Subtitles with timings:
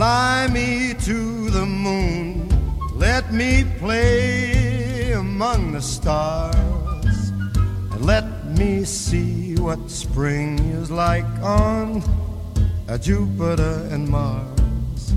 [0.00, 2.48] Fly me to the moon,
[2.96, 6.54] let me play among the stars,
[7.92, 8.24] and let
[8.56, 12.00] me see what spring is like on
[12.98, 15.12] Jupiter and Mars.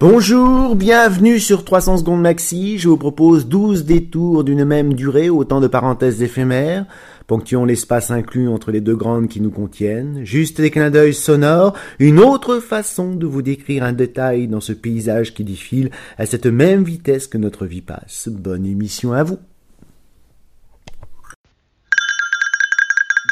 [0.00, 2.78] Bonjour, bienvenue sur 300 secondes maxi.
[2.78, 6.86] Je vous propose 12 détours d'une même durée, autant de parenthèses éphémères,
[7.28, 11.76] ponctuant l'espace inclus entre les deux grandes qui nous contiennent, juste des clins d'œil sonores,
[12.00, 16.46] une autre façon de vous décrire un détail dans ce paysage qui défile à cette
[16.46, 18.28] même vitesse que notre vie passe.
[18.28, 19.38] Bonne émission à vous.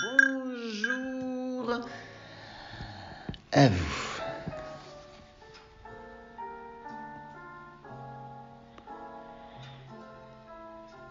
[0.02, 1.80] Bonjour
[3.52, 3.95] à vous.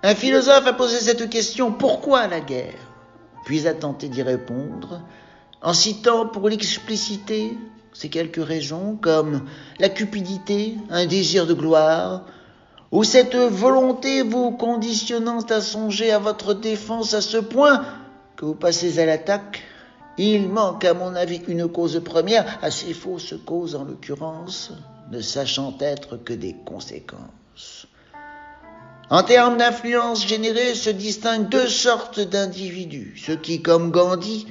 [0.08, 2.78] Un philosophe a posé cette question pourquoi la guerre?
[3.44, 5.02] Puis a tenté d'y répondre
[5.64, 7.58] en citant pour l'expliciter
[7.92, 9.42] ces quelques raisons comme
[9.80, 12.22] la cupidité, un désir de gloire,
[12.92, 17.84] ou cette volonté vous conditionnant à songer à votre défense à ce point
[18.36, 19.64] que vous passez à l'attaque.
[20.20, 24.72] Il manque à mon avis une cause première, assez fausse cause en l'occurrence,
[25.12, 27.88] ne sachant être que des conséquences.
[29.10, 33.16] En termes d'influence générée se distinguent deux sortes d'individus.
[33.24, 34.48] Ceux qui, comme Gandhi,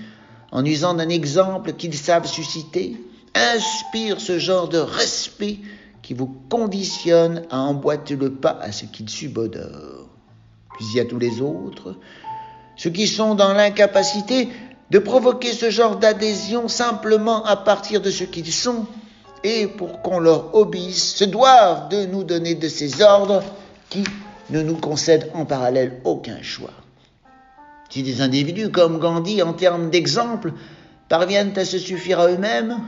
[0.52, 2.96] en usant d'un exemple qu'ils savent susciter,
[3.34, 5.58] inspirent ce genre de respect
[6.02, 10.08] qui vous conditionne à emboîter le pas à ce qu'ils subodorent.
[10.76, 11.96] Puis il y a tous les autres,
[12.76, 14.48] ceux qui sont dans l'incapacité
[14.90, 18.86] de provoquer ce genre d'adhésion simplement à partir de ce qu'ils sont,
[19.42, 23.42] et pour qu'on leur obéisse, se doivent de nous donner de ces ordres
[23.90, 24.04] qui
[24.50, 26.72] ne nous concède en parallèle aucun choix.
[27.90, 30.52] Si des individus comme Gandhi, en termes d'exemple,
[31.08, 32.78] parviennent à se suffire à eux-mêmes,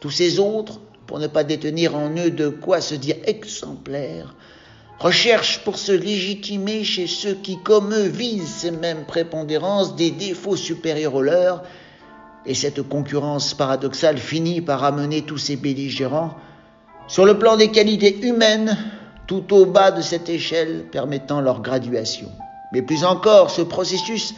[0.00, 4.34] tous ces autres, pour ne pas détenir en eux de quoi se dire exemplaires,
[4.98, 10.56] recherchent pour se légitimer chez ceux qui, comme eux, visent ces mêmes prépondérances des défauts
[10.56, 11.62] supérieurs aux leurs,
[12.44, 16.36] et cette concurrence paradoxale finit par amener tous ces belligérants
[17.08, 18.76] sur le plan des qualités humaines
[19.26, 22.30] tout au bas de cette échelle permettant leur graduation.
[22.72, 24.34] Mais plus encore, ce processus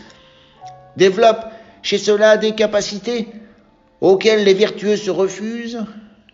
[0.97, 1.44] développe
[1.82, 3.28] chez cela des capacités
[4.00, 5.84] auxquelles les vertueux se refusent,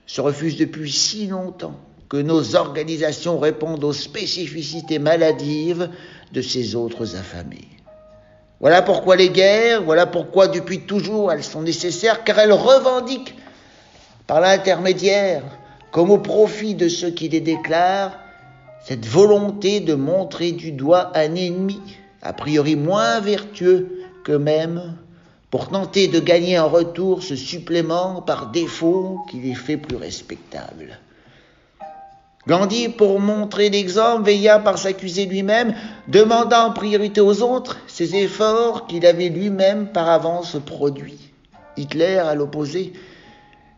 [0.06, 1.78] se refusent depuis si longtemps
[2.08, 5.90] que nos organisations répondent aux spécificités maladives
[6.32, 7.68] de ces autres affamés.
[8.60, 13.34] Voilà pourquoi les guerres, voilà pourquoi depuis toujours elles sont nécessaires, car elles revendiquent
[14.26, 15.42] par l'intermédiaire,
[15.90, 18.18] comme au profit de ceux qui les déclarent,
[18.86, 21.80] cette volonté de montrer du doigt un ennemi,
[22.20, 24.96] a priori moins vertueux qu'eux-mêmes,
[25.50, 30.98] pour tenter de gagner en retour ce supplément par défaut qui les fait plus respectables.
[32.46, 35.74] Gandhi, pour montrer l'exemple, veilla par s'accuser lui-même,
[36.08, 41.30] demandant en priorité aux autres ces efforts qu'il avait lui-même par avance produits.
[41.78, 42.92] Hitler, à l'opposé,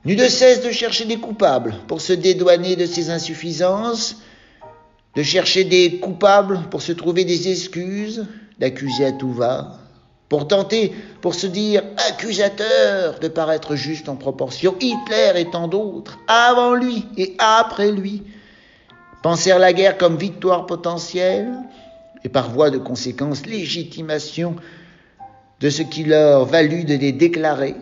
[0.05, 4.17] n'eut de cesse de chercher des coupables pour se dédouaner de ses insuffisances,
[5.17, 8.27] de chercher des coupables pour se trouver des excuses,
[8.59, 9.79] d'accuser à tout va,
[10.29, 16.19] pour tenter, pour se dire accusateur, de paraître juste en proportion, Hitler et tant d'autres,
[16.29, 18.25] avant lui et après lui,
[19.23, 21.51] pensèrent la guerre comme victoire potentielle
[22.23, 24.57] et par voie de conséquence légitimation
[25.61, 27.75] de ce qui leur valut de les déclarer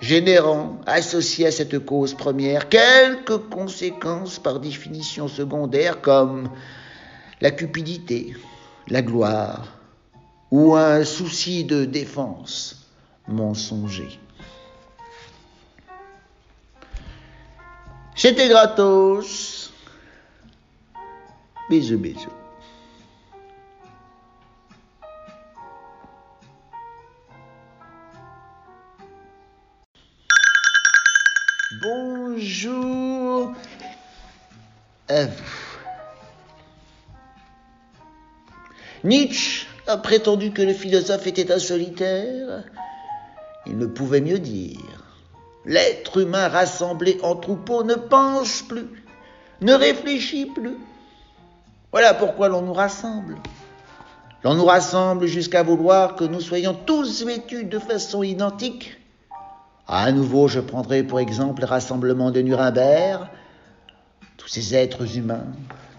[0.00, 6.50] générant, associé à cette cause première, quelques conséquences par définition secondaires comme
[7.40, 8.34] la cupidité,
[8.88, 9.78] la gloire
[10.50, 12.88] ou un souci de défense
[13.28, 14.18] mensonger.
[18.14, 19.72] C'était gratos.
[21.70, 22.39] Bisous, bisous.
[32.40, 33.52] Bonjour
[35.10, 35.42] à vous.
[39.04, 42.64] Nietzsche a prétendu que le philosophe était un solitaire.
[43.66, 45.04] Il ne pouvait mieux dire.
[45.66, 48.88] L'être humain rassemblé en troupeau ne pense plus,
[49.60, 50.78] ne réfléchit plus.
[51.92, 53.36] Voilà pourquoi l'on nous rassemble.
[54.44, 58.99] L'on nous rassemble jusqu'à vouloir que nous soyons tous vêtus de façon identique
[59.98, 63.28] à nouveau, je prendrai pour exemple le rassemblement de Nuremberg.
[64.36, 65.46] Tous ces êtres humains,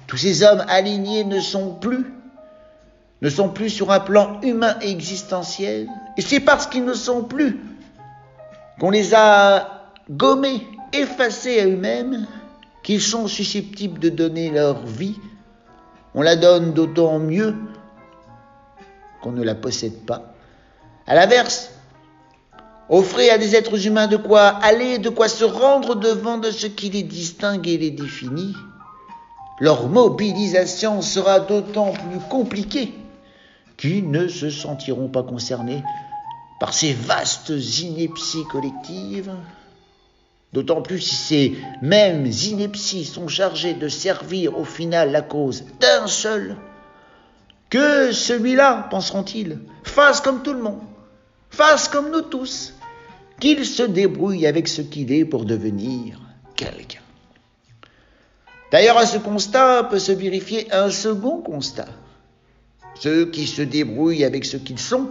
[0.08, 2.06] tous ces hommes alignés ne sont plus,
[3.22, 5.88] ne sont plus sur un plan humain et existentiel.
[6.18, 7.60] Et c'est parce qu'ils ne sont plus
[8.80, 12.26] qu'on les a gommés, effacés à eux-mêmes,
[12.84, 15.18] qu'ils sont susceptibles de donner leur vie,
[16.16, 17.56] on la donne d'autant mieux
[19.22, 20.34] qu'on ne la possède pas.
[21.08, 21.72] À l'inverse,
[22.92, 26.68] offrez à des êtres humains de quoi aller, de quoi se rendre devant de ce
[26.68, 28.54] qui les distingue et les définit.
[29.62, 32.94] Leur mobilisation sera d'autant plus compliquée
[33.78, 35.84] qu'ils ne se sentiront pas concernés
[36.60, 39.32] par ces vastes inepties collectives,
[40.52, 46.08] d'autant plus si ces mêmes inepties sont chargées de servir au final la cause d'un
[46.08, 46.58] seul,
[47.70, 50.82] que celui-là, penseront-ils, fasse comme tout le monde,
[51.50, 52.74] fasse comme nous tous,
[53.42, 56.22] qu'il se débrouille avec ce qu'il est pour devenir
[56.56, 57.02] quelqu'un.
[58.72, 61.90] D'ailleurs, à ce constat peut se vérifier un second constat.
[63.02, 65.10] Ceux qui se débrouillent avec ce qu'ils sont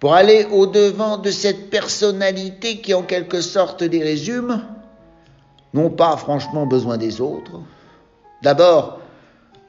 [0.00, 4.62] pour aller au-devant de cette personnalité qui en quelque sorte les résume,
[5.74, 7.60] n'ont pas franchement besoin des autres.
[8.42, 9.00] D'abord,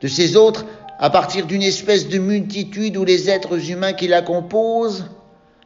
[0.01, 0.65] de ces autres,
[1.00, 5.06] à partir d'une espèce de multitude où les êtres humains qui la composent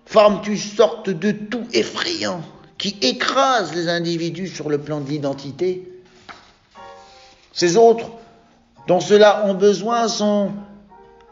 [0.06, 2.42] forment une sorte de tout effrayant
[2.78, 5.90] qui écrase les individus sur le plan de l'identité.
[7.54, 8.10] Ces autres
[8.88, 10.52] dont ceux-là ont besoin sont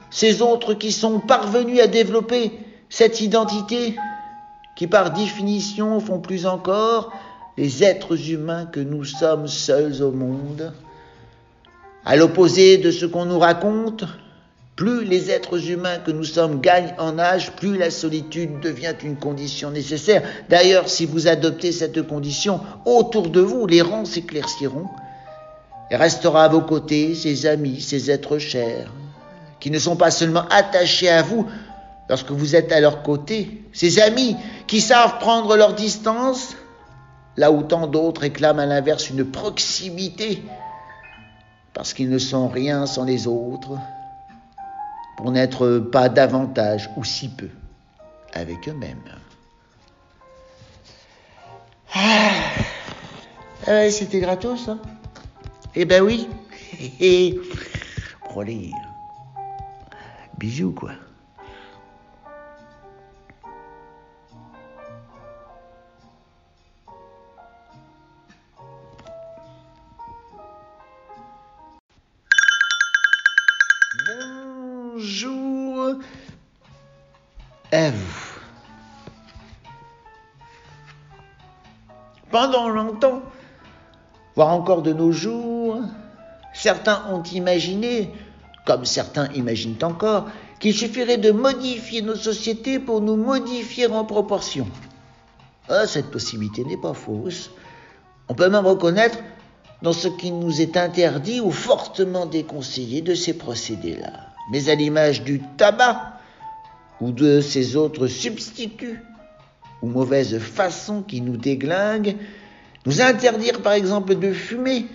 [0.09, 2.51] ces autres qui sont parvenus à développer
[2.89, 3.95] cette identité
[4.75, 7.12] qui par définition font plus encore
[7.57, 10.73] les êtres humains que nous sommes seuls au monde.
[12.06, 14.06] À l'opposé de ce qu'on nous raconte,
[14.81, 19.16] plus les êtres humains que nous sommes gagnent en âge, plus la solitude devient une
[19.16, 20.24] condition nécessaire.
[20.50, 24.88] D'ailleurs, si vous adoptez cette condition, autour de vous, les rangs s'éclairciront
[25.92, 28.92] et restera à vos côtés ces amis, ces êtres chers,
[29.60, 31.45] qui ne sont pas seulement attachés à vous,
[32.10, 34.36] lorsque vous êtes à leur côté, ces amis
[34.66, 36.56] qui savent prendre leur distance,
[37.38, 40.42] là où tant d'autres réclament à l'inverse une proximité,
[41.72, 43.78] parce qu'ils ne sont rien sans les autres,
[45.21, 47.50] pour n'être pas davantage ou si peu
[48.33, 48.97] avec eux-mêmes.
[51.94, 52.31] Ah,
[53.68, 54.79] ah c'était gratos, ça
[55.75, 56.27] Eh ben oui.
[57.00, 57.39] Et,
[58.35, 58.71] allez,
[60.39, 60.94] bisous, quoi.
[82.41, 83.21] Pendant longtemps,
[84.35, 85.79] voire encore de nos jours,
[86.55, 88.11] certains ont imaginé,
[88.65, 90.25] comme certains imaginent encore,
[90.59, 94.65] qu'il suffirait de modifier nos sociétés pour nous modifier en proportion.
[95.69, 97.51] Ah, cette possibilité n'est pas fausse.
[98.27, 99.19] On peut même reconnaître
[99.83, 104.13] dans ce qui nous est interdit ou fortement déconseillé de ces procédés-là.
[104.51, 106.13] Mais à l'image du tabac
[107.01, 109.03] ou de ces autres substituts
[109.81, 112.18] ou mauvaises façons qui nous déglinguent,
[112.86, 114.86] nous interdire par exemple de fumer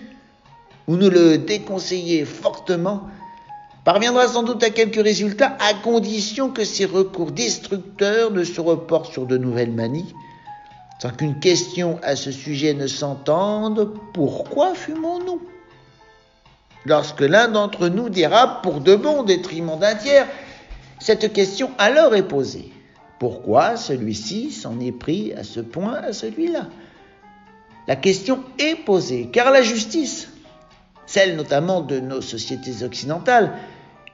[0.87, 3.03] ou nous le déconseiller fortement
[3.83, 9.11] parviendra sans doute à quelques résultats à condition que ces recours destructeurs ne se reportent
[9.11, 10.13] sur de nouvelles manies
[10.99, 15.41] sans qu'une question à ce sujet ne s'entende, pourquoi fumons-nous?
[16.85, 20.27] Lorsque l'un d'entre nous dérape pour de bon détriment d'un tiers,
[20.99, 22.71] cette question alors est posée.
[23.19, 26.67] Pourquoi celui-ci s'en est pris à ce point à celui-là?
[27.87, 30.29] La question est posée, car la justice,
[31.05, 33.53] celle notamment de nos sociétés occidentales,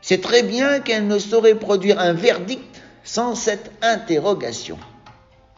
[0.02, 4.78] sait très bien qu'elle ne saurait produire un verdict sans cette interrogation.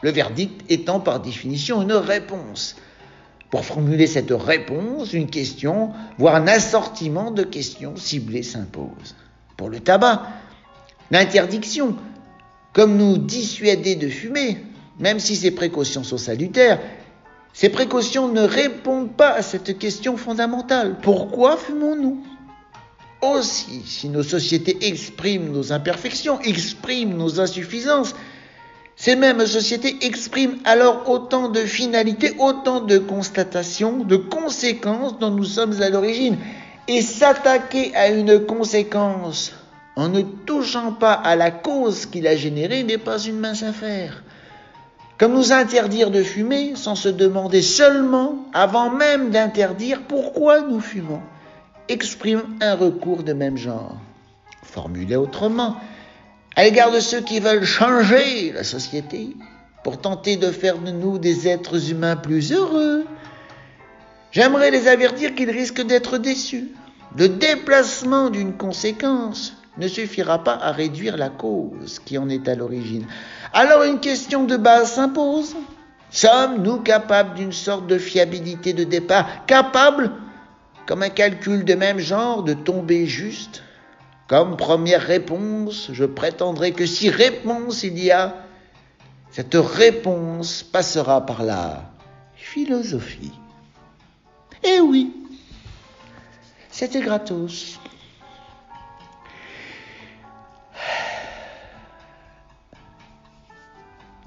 [0.02, 2.76] Le verdict étant par définition une réponse.
[3.50, 9.14] Pour formuler cette réponse, une question, voire un assortiment de questions ciblées s'impose.
[9.56, 10.26] Pour le tabac,
[11.10, 11.96] l'interdiction,
[12.76, 14.58] comme nous dissuader de fumer,
[14.98, 16.78] même si ces précautions sont salutaires,
[17.54, 20.96] ces précautions ne répondent pas à cette question fondamentale.
[21.00, 22.22] Pourquoi fumons-nous?
[23.22, 28.14] Aussi, si nos sociétés expriment nos imperfections, expriment nos insuffisances,
[28.94, 35.44] ces mêmes sociétés expriment alors autant de finalités, autant de constatations, de conséquences dont nous
[35.44, 36.36] sommes à l'origine.
[36.88, 39.54] Et s'attaquer à une conséquence
[39.96, 44.22] en ne touchant pas à la cause qui l'a générée n'est pas une mince affaire.
[45.18, 51.22] Comme nous interdire de fumer sans se demander seulement, avant même d'interdire, pourquoi nous fumons,
[51.88, 53.96] exprime un recours de même genre.
[54.62, 55.76] Formulé autrement,
[56.54, 59.34] à l'égard de ceux qui veulent changer la société,
[59.82, 63.06] pour tenter de faire de nous des êtres humains plus heureux,
[64.32, 66.72] j'aimerais les avertir qu'ils risquent d'être déçus.
[67.16, 72.54] Le déplacement d'une conséquence ne suffira pas à réduire la cause qui en est à
[72.54, 73.06] l'origine.
[73.52, 75.54] Alors une question de base s'impose.
[76.10, 80.12] Sommes-nous capables d'une sorte de fiabilité de départ, capables,
[80.86, 83.62] comme un calcul de même genre, de tomber juste?
[84.28, 88.34] Comme première réponse, je prétendrai que si réponse il y a,
[89.30, 91.90] cette réponse passera par la
[92.34, 93.32] philosophie.
[94.64, 95.12] Eh oui,
[96.70, 97.78] c'était gratos.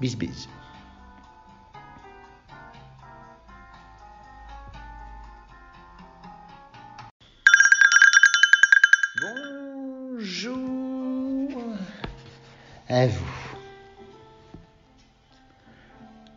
[0.00, 0.48] Bis bis.
[12.90, 13.24] à vous.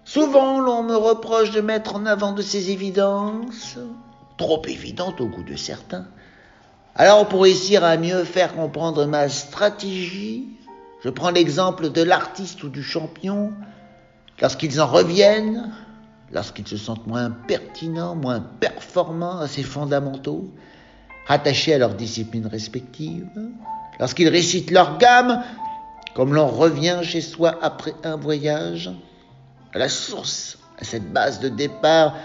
[0.05, 3.77] Souvent, l'on me reproche de mettre en avant de ces évidences,
[4.37, 6.05] trop évidentes au goût de certains.
[6.95, 10.47] Alors, pour réussir à mieux faire comprendre ma stratégie,
[11.03, 13.51] je prends l'exemple de l'artiste ou du champion.
[14.41, 15.73] Lorsqu'ils en reviennent,
[16.31, 20.49] lorsqu'ils se sentent moins pertinents, moins performants à ces fondamentaux,
[21.27, 23.27] rattachés à leur discipline respective,
[23.99, 25.43] lorsqu'ils récitent leur gamme,
[26.15, 28.89] comme l'on revient chez soi après un voyage,
[29.73, 32.15] à la source, à cette base de départ,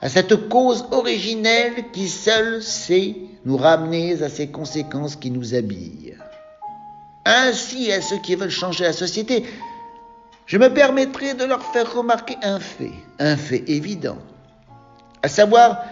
[0.00, 6.14] à cette cause originelle qui seule sait nous ramener à ces conséquences qui nous habillent.
[7.30, 9.44] Ainsi, à ceux qui veulent changer la société,
[10.46, 14.16] je me permettrai de leur faire remarquer un fait, un fait évident,
[15.22, 15.82] à savoir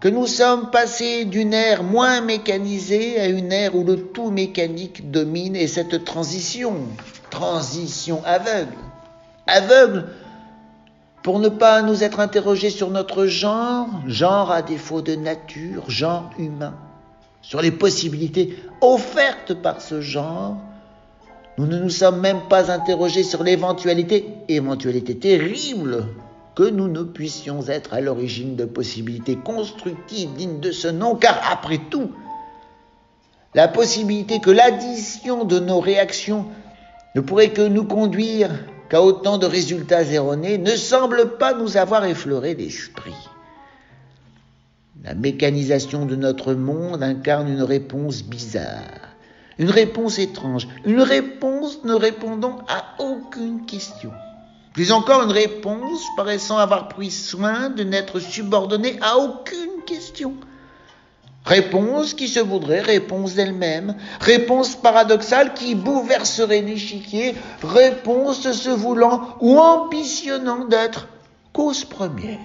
[0.00, 5.10] que nous sommes passés d'une ère moins mécanisée à une ère où le tout mécanique
[5.10, 6.76] domine et cette transition,
[7.30, 8.76] transition aveugle,
[9.46, 10.04] aveugle
[11.22, 16.28] pour ne pas nous être interrogés sur notre genre, genre à défaut de nature, genre
[16.38, 16.74] humain,
[17.40, 20.58] sur les possibilités offertes par ce genre,
[21.56, 26.06] nous ne nous sommes même pas interrogés sur l'éventualité, éventualité terrible,
[26.54, 31.40] que nous ne puissions être à l'origine de possibilités constructives dignes de ce nom, car
[31.50, 32.12] après tout,
[33.54, 36.46] la possibilité que l'addition de nos réactions
[37.14, 38.50] ne pourrait que nous conduire
[38.88, 43.14] qu'à autant de résultats erronés ne semble pas nous avoir effleuré l'esprit.
[45.04, 49.13] La mécanisation de notre monde incarne une réponse bizarre,
[49.58, 54.10] une réponse étrange, une réponse ne répondant à aucune question.
[54.72, 60.34] Plus encore une réponse paraissant avoir pris soin de n'être subordonnée à aucune question.
[61.44, 69.58] Réponse qui se voudrait réponse d'elle-même, réponse paradoxale qui bouleverserait l'échiquier, réponse se voulant ou
[69.58, 71.06] ambitionnant d'être
[71.52, 72.38] cause première.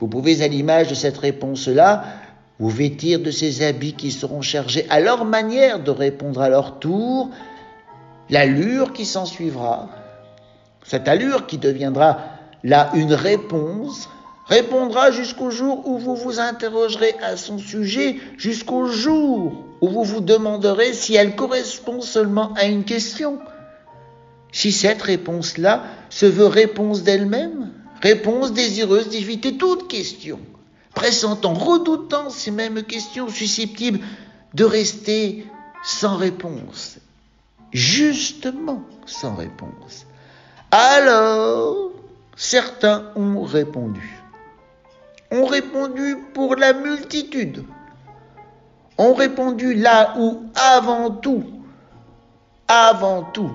[0.00, 2.02] Vous pouvez, à l'image de cette réponse-là,
[2.62, 6.78] vous vêtir de ces habits qui seront chargés à leur manière de répondre à leur
[6.78, 7.28] tour,
[8.30, 9.88] l'allure qui s'en suivra,
[10.84, 12.20] cette allure qui deviendra
[12.62, 14.08] là une réponse,
[14.46, 20.20] répondra jusqu'au jour où vous vous interrogerez à son sujet, jusqu'au jour où vous vous
[20.20, 23.40] demanderez si elle correspond seulement à une question.
[24.52, 30.38] Si cette réponse-là se veut réponse d'elle-même, réponse désireuse d'éviter toute question,
[30.94, 34.00] pressentant, redoutant ces mêmes questions susceptibles
[34.54, 35.46] de rester
[35.82, 36.98] sans réponse,
[37.72, 40.06] justement sans réponse.
[40.70, 41.90] Alors,
[42.36, 44.18] certains ont répondu.
[45.30, 47.64] Ont répondu pour la multitude.
[48.98, 51.44] Ont répondu là où, avant tout,
[52.68, 53.52] avant tout,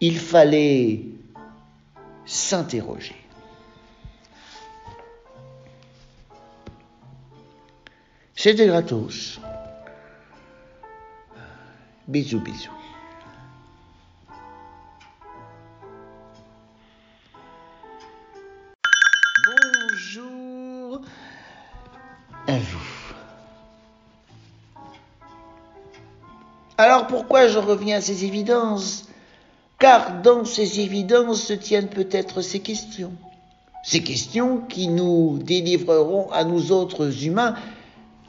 [0.00, 1.02] il fallait
[2.24, 3.25] s'interroger.
[8.46, 9.40] C'était gratos.
[12.06, 12.70] Bisous, bisous.
[26.78, 29.08] Alors pourquoi je reviens à ces évidences?
[29.80, 33.12] Car dans ces évidences se tiennent peut-être ces questions.
[33.82, 37.56] Ces questions qui nous délivreront à nous autres humains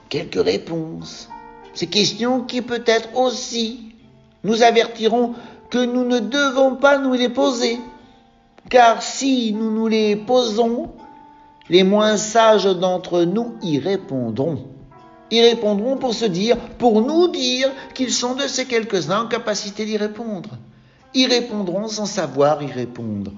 [0.09, 1.29] quelques réponses.
[1.73, 3.93] Ces questions qui peut-être aussi
[4.43, 5.33] nous avertiront
[5.69, 7.79] que nous ne devons pas nous les poser.
[8.69, 10.91] Car si nous nous les posons,
[11.69, 14.65] les moins sages d'entre nous y répondront.
[15.29, 19.85] Ils répondront pour se dire, pour nous dire qu'ils sont de ces quelques-uns en capacité
[19.85, 20.51] d'y répondre.
[21.13, 23.31] y répondront sans savoir y répondre.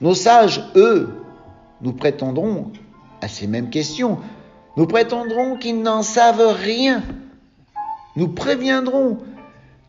[0.00, 1.10] Nos sages, eux,
[1.80, 2.72] nous prétendront
[3.20, 4.18] à ces mêmes questions.
[4.78, 7.02] Nous prétendrons qu'ils n'en savent rien.
[8.14, 9.18] Nous préviendrons,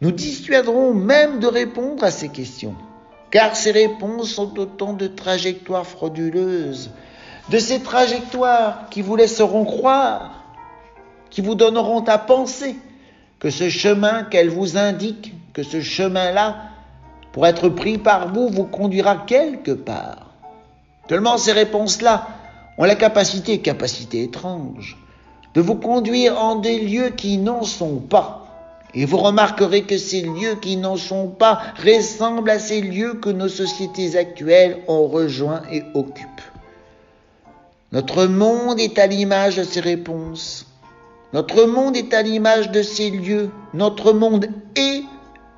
[0.01, 2.73] nous dissuaderons même de répondre à ces questions.
[3.29, 6.89] Car ces réponses sont autant de trajectoires frauduleuses,
[7.51, 10.43] de ces trajectoires qui vous laisseront croire,
[11.29, 12.75] qui vous donneront à penser
[13.37, 16.63] que ce chemin qu'elles vous indiquent, que ce chemin-là,
[17.31, 20.31] pour être pris par vous, vous conduira quelque part.
[21.07, 22.38] Tellement ces réponses-là
[22.79, 24.97] ont la capacité, capacité étrange,
[25.53, 28.45] de vous conduire en des lieux qui n'en sont pas.
[28.93, 33.29] Et vous remarquerez que ces lieux qui n'en sont pas ressemblent à ces lieux que
[33.29, 36.41] nos sociétés actuelles ont rejoints et occupent.
[37.91, 40.65] Notre monde est à l'image de ces réponses.
[41.33, 43.51] Notre monde est à l'image de ces lieux.
[43.73, 45.03] Notre monde est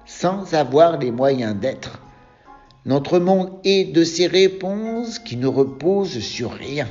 [0.06, 2.02] sans avoir les moyens d'être.
[2.86, 6.88] Notre monde est de ces réponses qui ne reposent sur rien,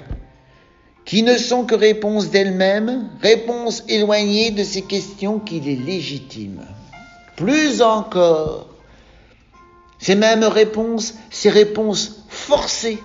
[1.10, 6.62] qui ne sont que réponses d'elles-mêmes, réponses éloignées de ces questions qui les légitiment.
[7.34, 8.68] Plus encore,
[9.98, 13.02] ces mêmes réponses, ces réponses forcées,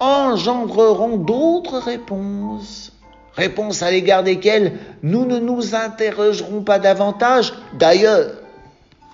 [0.00, 2.94] engendreront d'autres réponses,
[3.34, 7.52] réponses à l'égard desquelles nous ne nous interrogerons pas davantage.
[7.78, 8.30] D'ailleurs,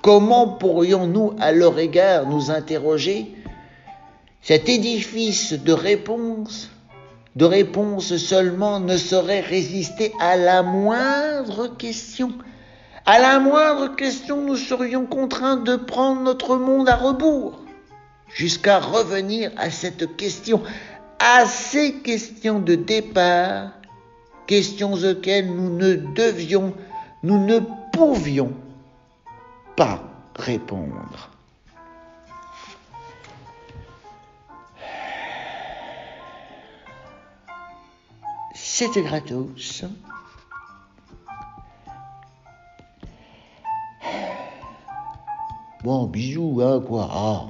[0.03, 3.37] Comment pourrions-nous à leur égard nous interroger?
[4.43, 6.72] Cet édifice de réponses,
[7.37, 12.33] de réponses seulement, ne saurait résister à la moindre question.
[13.07, 17.59] À la moindre question, nous serions contraints de prendre notre monde à rebours,
[18.29, 20.63] jusqu'à revenir à cette question,
[21.19, 23.71] à ces questions de départ,
[24.47, 26.75] questions auxquelles nous ne devions,
[27.23, 27.61] nous ne
[27.93, 28.53] pouvions
[29.75, 30.03] pas
[30.37, 31.32] répondre.
[38.83, 39.85] C'était gratos.
[45.85, 47.09] Bon, bisous, hein, quoi.
[47.13, 47.47] Ah.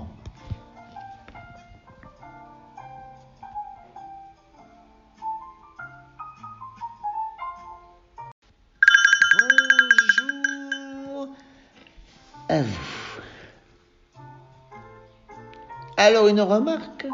[15.96, 17.06] Alors une remarque?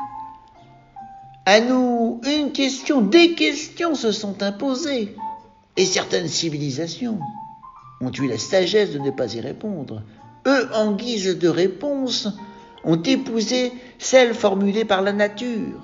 [1.51, 5.15] À nous, une question, des questions se sont imposées.
[5.79, 7.21] Et certaines civilisations
[8.03, 10.03] ont eu la sagesse de ne pas y répondre.
[10.47, 12.29] Eux, en guise de réponse,
[12.85, 15.81] ont épousé celles formulées par la nature.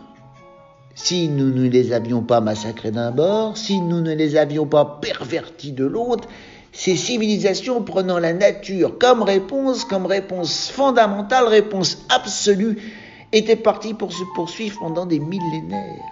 [0.95, 4.99] Si nous ne les avions pas massacrés d'un bord, si nous ne les avions pas
[5.01, 6.29] pervertis de l'autre,
[6.73, 12.77] ces civilisations prenant la nature comme réponse, comme réponse fondamentale, réponse absolue,
[13.35, 16.05] étaient parties pour se poursuivre pendant des millénaires.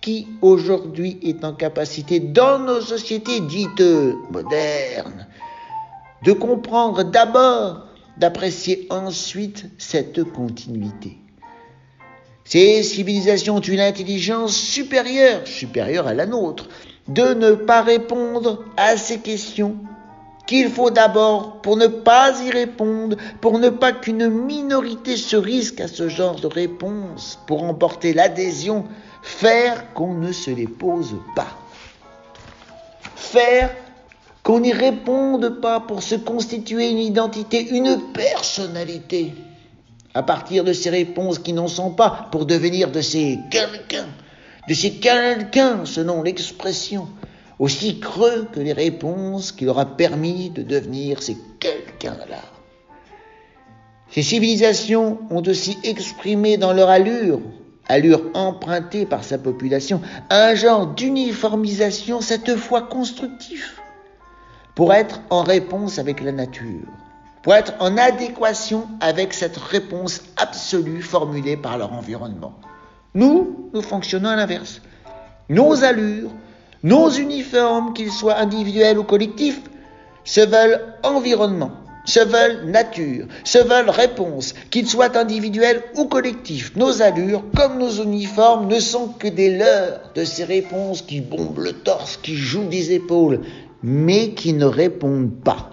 [0.00, 3.82] Qui aujourd'hui est en capacité, dans nos sociétés dites
[4.30, 5.26] modernes,
[6.22, 7.86] de comprendre d'abord,
[8.18, 11.16] d'apprécier ensuite cette continuité
[12.44, 16.68] Ces civilisations ont une intelligence supérieure, supérieure à la nôtre,
[17.08, 19.76] de ne pas répondre à ces questions
[20.46, 25.80] qu'il faut d'abord, pour ne pas y répondre, pour ne pas qu'une minorité se risque
[25.80, 28.84] à ce genre de réponse, pour emporter l'adhésion,
[29.22, 31.48] faire qu'on ne se les pose pas.
[33.16, 33.74] Faire
[34.42, 39.32] qu'on n'y réponde pas pour se constituer une identité, une personnalité,
[40.12, 44.06] à partir de ces réponses qui n'en sont pas, pour devenir de ces quelqu'un
[44.68, 47.08] de ces quelqu'un, selon l'expression,
[47.58, 52.42] aussi creux que les réponses qui leur a permis de devenir ces quelqu'un-là.
[54.10, 57.40] Ces civilisations ont aussi exprimé dans leur allure,
[57.88, 63.80] allure empruntée par sa population, un genre d'uniformisation cette fois constructif,
[64.74, 66.86] pour être en réponse avec la nature,
[67.42, 72.54] pour être en adéquation avec cette réponse absolue formulée par leur environnement.
[73.14, 74.80] Nous, nous fonctionnons à l'inverse.
[75.48, 76.30] Nos allures,
[76.84, 79.62] nos uniformes, qu'ils soient individuels ou collectifs,
[80.22, 81.72] se veulent environnement,
[82.04, 86.76] se veulent nature, se veulent réponse, qu'ils soient individuels ou collectifs.
[86.76, 91.60] Nos allures, comme nos uniformes, ne sont que des leurs de ces réponses qui bombent
[91.60, 93.40] le torse, qui jouent des épaules,
[93.82, 95.70] mais qui ne répondent pas.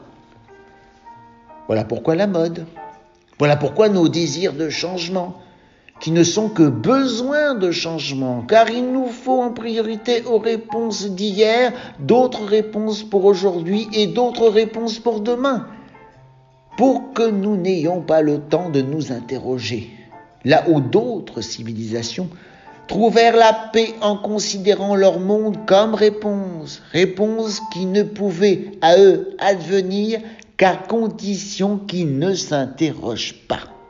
[1.67, 2.65] Voilà pourquoi la mode.
[3.37, 5.35] Voilà pourquoi nos désirs de changement
[6.01, 11.05] qui ne sont que besoin de changement, car il nous faut en priorité aux réponses
[11.05, 15.67] d'hier, d'autres réponses pour aujourd'hui et d'autres réponses pour demain.
[16.77, 19.91] pour que nous n'ayons pas le temps de nous interroger,
[20.43, 22.29] là où d'autres civilisations
[22.87, 29.35] trouvèrent la paix en considérant leur monde comme réponse, réponse qui ne pouvait à eux
[29.39, 30.21] advenir
[30.57, 33.80] qu'à condition qu'ils ne s'interrogent pas.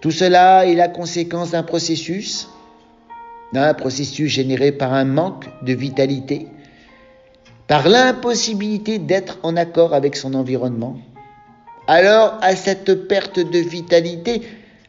[0.00, 2.48] Tout cela est la conséquence d'un processus,
[3.52, 6.48] d'un processus généré par un manque de vitalité,
[7.66, 10.98] par l'impossibilité d'être en accord avec son environnement.
[11.88, 14.42] Alors à cette perte de vitalité,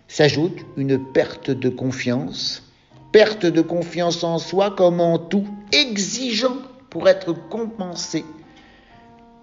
[0.08, 2.64] s'ajoute une perte de confiance,
[3.12, 6.58] perte de confiance en soi comme en tout, exigeant
[6.90, 8.26] pour être compensé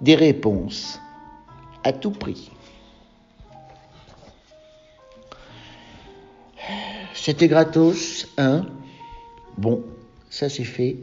[0.00, 1.00] des réponses
[1.84, 2.50] à tout prix.
[7.26, 8.66] C'était gratos, hein?
[9.58, 9.82] Bon,
[10.30, 10.98] ça c'est fait.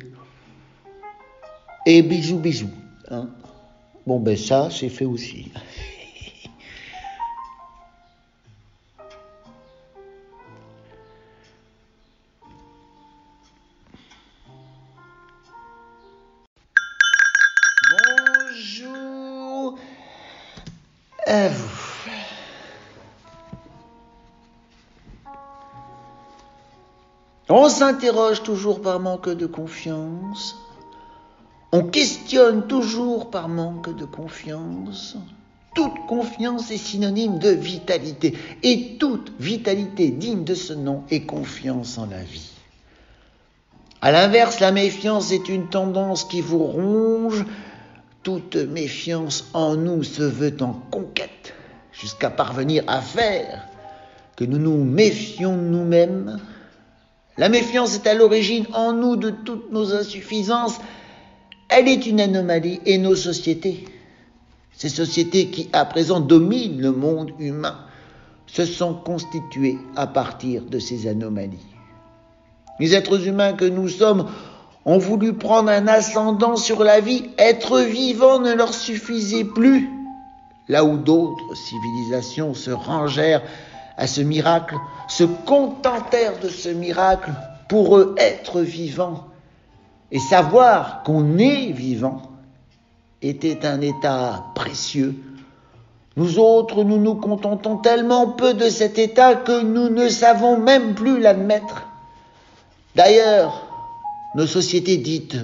[1.85, 2.69] Et bisous, bisous.
[3.11, 3.27] Hein?
[4.07, 5.51] Bon, ben ça, c'est fait aussi.
[27.49, 30.55] On s'interroge toujours par manque de confiance.
[31.73, 35.17] On questionne toujours par manque de confiance.
[35.75, 38.37] Toute confiance est synonyme de vitalité.
[38.61, 42.51] Et toute vitalité digne de ce nom est confiance en la vie.
[44.01, 47.45] À l'inverse, la méfiance est une tendance qui vous ronge.
[48.21, 51.53] Toute méfiance en nous se veut en conquête,
[51.91, 53.67] jusqu'à parvenir à faire
[54.35, 56.39] que nous nous méfions nous-mêmes
[57.37, 60.77] la méfiance est à l'origine en nous de toutes nos insuffisances.
[61.69, 63.85] Elle est une anomalie et nos sociétés,
[64.73, 67.77] ces sociétés qui à présent dominent le monde humain,
[68.45, 71.65] se sont constituées à partir de ces anomalies.
[72.79, 74.27] Les êtres humains que nous sommes
[74.85, 77.29] ont voulu prendre un ascendant sur la vie.
[77.37, 79.89] Être vivant ne leur suffisait plus.
[80.67, 83.43] Là où d'autres civilisations se rangèrent
[83.97, 84.75] à ce miracle,
[85.07, 87.31] se contentèrent de ce miracle
[87.69, 89.25] pour eux être vivants
[90.11, 92.21] et savoir qu'on est vivant
[93.21, 95.15] était un état précieux.
[96.15, 100.93] Nous autres, nous nous contentons tellement peu de cet état que nous ne savons même
[100.93, 101.87] plus l'admettre.
[102.95, 103.65] D'ailleurs,
[104.35, 105.37] nos sociétés dites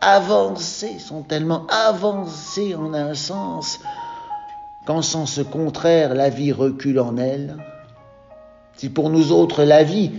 [0.00, 3.80] avancées sont tellement avancées en un sens
[4.86, 7.56] qu'en sens contraire, la vie recule en elles.
[8.76, 10.10] Si pour nous autres la vie,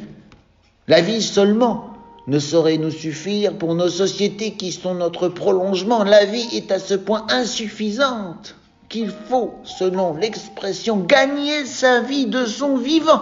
[0.88, 1.90] la vie seulement,
[2.28, 6.80] ne saurait nous suffire pour nos sociétés qui sont notre prolongement, la vie est à
[6.80, 8.56] ce point insuffisante
[8.90, 13.22] qu'il faut, selon l'expression, gagner sa vie de son vivant.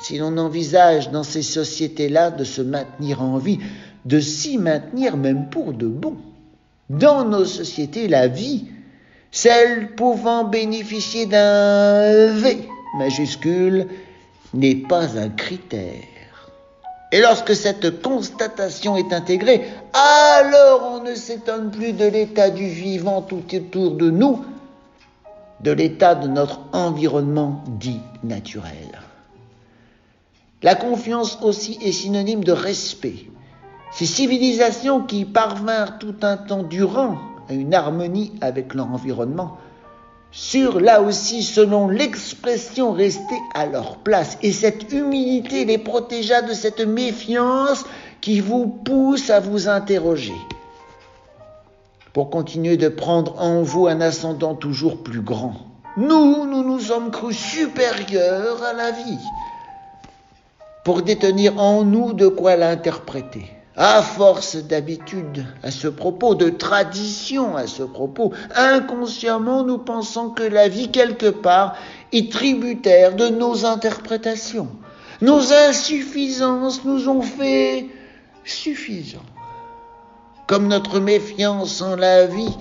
[0.00, 3.60] Si l'on envisage dans ces sociétés-là de se maintenir en vie,
[4.04, 6.16] de s'y maintenir même pour de bon.
[6.90, 8.66] Dans nos sociétés, la vie,
[9.30, 13.88] celle pouvant bénéficier d'un V majuscule,
[14.56, 16.02] n'est pas un critère.
[17.12, 23.22] Et lorsque cette constatation est intégrée, alors on ne s'étonne plus de l'état du vivant
[23.22, 24.44] tout autour de nous,
[25.60, 29.00] de l'état de notre environnement dit naturel.
[30.62, 33.26] La confiance aussi est synonyme de respect.
[33.92, 39.58] Ces civilisations qui parvinrent tout un temps durant à une harmonie avec leur environnement
[40.30, 44.36] sur là aussi, selon l'expression, rester à leur place.
[44.42, 47.84] Et cette humilité les protégea de cette méfiance
[48.20, 50.34] qui vous pousse à vous interroger
[52.12, 55.54] pour continuer de prendre en vous un ascendant toujours plus grand.
[55.96, 59.18] Nous, nous nous sommes crus supérieurs à la vie
[60.84, 67.56] pour détenir en nous de quoi l'interpréter à force d'habitude à ce propos, de tradition
[67.56, 71.76] à ce propos, inconsciemment nous pensons que la vie quelque part
[72.12, 74.68] est tributaire de nos interprétations.
[75.20, 77.86] Nos insuffisances nous ont fait
[78.44, 79.20] suffisants.
[80.46, 82.56] Comme notre méfiance en la vie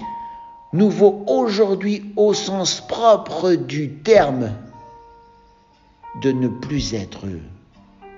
[0.73, 4.51] nous vaut aujourd'hui au sens propre du terme
[6.21, 7.25] de ne plus être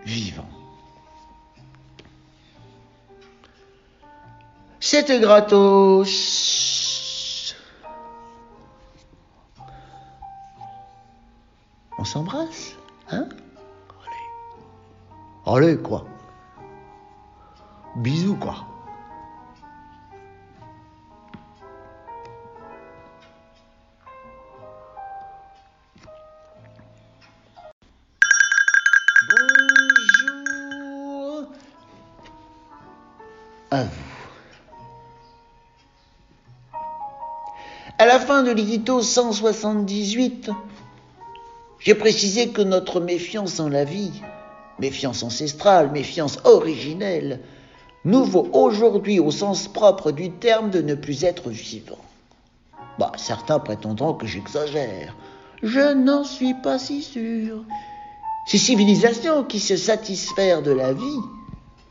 [0.06, 0.48] vivant.
[4.89, 6.06] C'était gratos.
[11.97, 12.71] On s'embrasse,
[13.12, 13.28] hein?
[15.45, 15.65] Allez.
[15.65, 16.06] Allez, quoi?
[17.97, 18.56] Bisous, quoi.
[29.28, 30.58] Bonjour.
[38.08, 40.50] La fin de l'édito 178,
[41.80, 44.22] j'ai précisé que notre méfiance en la vie,
[44.80, 47.41] méfiance ancestrale, méfiance originelle,
[48.06, 51.98] nous vaut aujourd'hui au sens propre du terme de ne plus être vivant.
[52.98, 55.13] Bah, certains prétendront que j'exagère.
[55.62, 57.65] Je n'en suis pas si sûr.
[58.46, 61.20] Ces civilisations qui se satisfèrent de la vie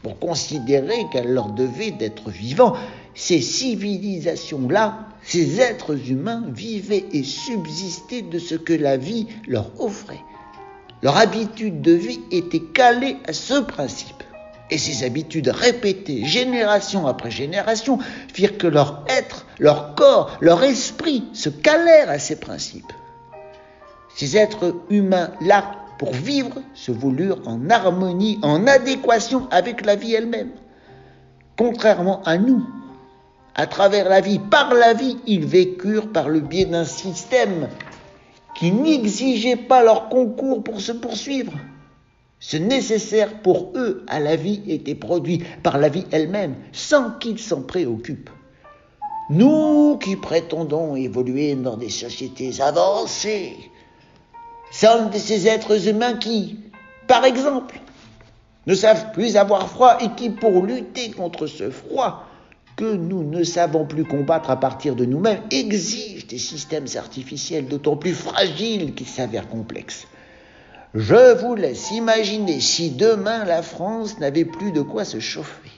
[0.03, 2.75] pour considérer qu'elles leur devaient d'être vivants,
[3.15, 10.21] ces civilisations-là, ces êtres humains vivaient et subsistaient de ce que la vie leur offrait.
[11.03, 14.23] Leur habitude de vie était calée à ce principe.
[14.71, 17.99] Et ces habitudes répétées génération après génération
[18.33, 22.93] firent que leur être, leur corps, leur esprit se calèrent à ces principes.
[24.15, 30.51] Ces êtres humains-là, pour vivre, se voulurent en harmonie, en adéquation avec la vie elle-même.
[31.57, 32.65] Contrairement à nous,
[33.57, 37.69] à travers la vie, par la vie, ils vécurent par le biais d'un système
[38.55, 41.53] qui n'exigeait pas leur concours pour se poursuivre.
[42.39, 47.39] Ce nécessaire pour eux à la vie était produit par la vie elle-même, sans qu'ils
[47.39, 48.31] s'en préoccupent.
[49.31, 53.57] Nous qui prétendons évoluer dans des sociétés avancées,
[54.71, 56.59] sommes de ces êtres humains qui,
[57.09, 57.81] par exemple,
[58.67, 62.27] ne savent plus avoir froid et qui, pour lutter contre ce froid
[62.77, 67.97] que nous ne savons plus combattre à partir de nous-mêmes, exigent des systèmes artificiels d'autant
[67.97, 70.07] plus fragiles qu'ils s'avèrent complexes.
[70.95, 75.71] Je vous laisse imaginer si demain la France n'avait plus de quoi se chauffer.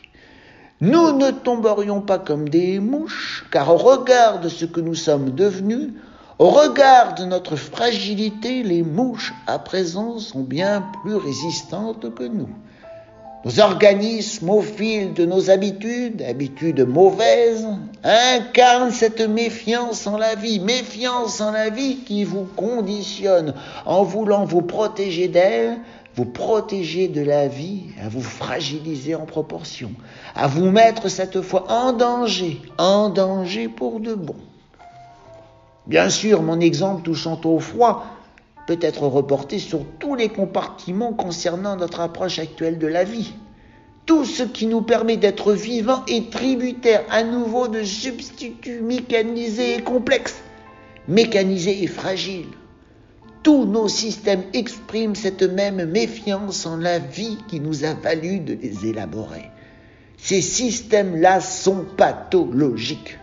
[0.81, 5.31] Nous ne tomberions pas comme des mouches, car au regard de ce que nous sommes
[5.31, 5.91] devenus,
[6.39, 12.49] au regard de notre fragilité, les mouches à présent sont bien plus résistantes que nous.
[13.45, 17.69] Nos organismes, au fil de nos habitudes, habitudes mauvaises,
[18.03, 23.55] incarnent cette méfiance en la vie, méfiance en la vie qui vous conditionne
[23.87, 25.79] en voulant vous protéger d'elle,
[26.17, 29.93] vous protéger de la vie, à vous fragiliser en proportion,
[30.35, 34.35] à vous mettre cette fois en danger, en danger pour de bon.
[35.87, 38.05] Bien sûr, mon exemple touchant au froid
[38.69, 43.33] peut être reporté sur tous les compartiments concernant notre approche actuelle de la vie.
[44.05, 49.83] Tout ce qui nous permet d'être vivants est tributaire à nouveau de substituts mécanisés et
[49.83, 50.43] complexes,
[51.09, 52.53] mécanisés et fragiles.
[53.43, 58.53] Tous nos systèmes expriment cette même méfiance en la vie qui nous a valu de
[58.53, 59.49] les élaborer.
[60.19, 63.17] Ces systèmes-là sont pathologiques.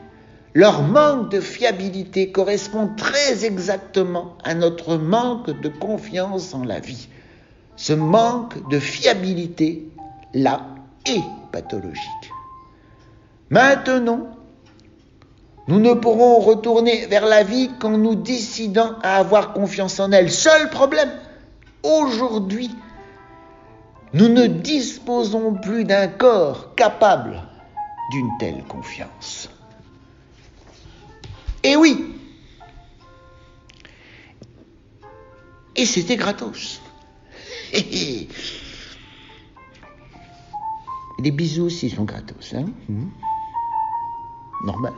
[0.56, 7.10] Leur manque de fiabilité correspond très exactement à notre manque de confiance en la vie.
[7.76, 9.86] Ce manque de fiabilité,
[10.34, 10.62] là,
[11.06, 12.32] est pathologique.
[13.50, 14.28] Maintenant,
[15.68, 20.32] nous ne pourrons retourner vers la vie qu'en nous décidant à avoir confiance en elle.
[20.32, 21.12] Seul problème,
[21.84, 22.72] aujourd'hui,
[24.13, 27.44] nous ne disposons plus d'un corps capable
[28.12, 29.50] d'une telle confiance.
[31.65, 32.06] Et oui.
[35.75, 36.80] Et c'était gratos.
[37.73, 38.28] Les
[41.32, 43.08] bisous aussi sont gratos, hein hmm.
[44.63, 44.93] Normal.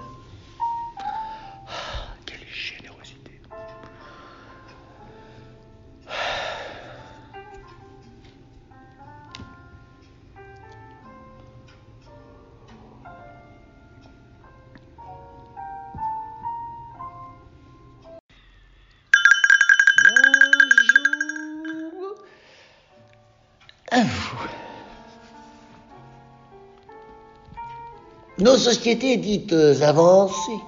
[28.39, 30.62] Nos sociétés dites avancées,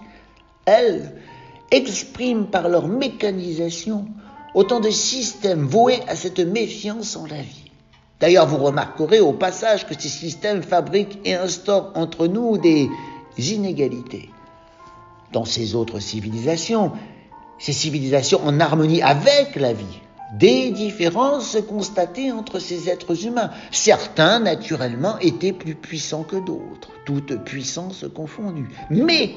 [0.65, 1.13] elles,
[1.71, 4.05] expriment par leur mécanisation
[4.55, 7.71] autant de systèmes voués à cette méfiance en la vie.
[8.19, 12.89] D'ailleurs, vous remarquerez au passage que ces systèmes fabriquent et instaurent entre nous des
[13.37, 14.29] inégalités.
[15.31, 16.91] Dans ces autres civilisations,
[17.59, 20.01] ces civilisations en harmonie avec la vie,
[20.33, 23.49] des différences constatées entre ces êtres humains.
[23.71, 28.69] Certains, naturellement, étaient plus puissants que d'autres, toutes puissances confondues.
[28.89, 29.31] Mais,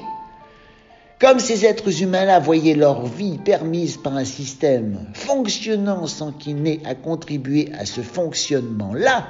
[1.19, 6.81] comme ces êtres humains-là voyaient leur vie permise par un système fonctionnant sans qu'ils n'aient
[6.85, 9.27] à contribuer à ce fonctionnement-là,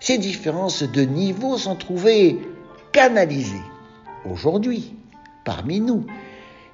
[0.00, 2.38] ces différences de niveau sont trouvées
[2.92, 3.62] canalisées.
[4.30, 4.94] Aujourd'hui,
[5.44, 6.06] parmi nous,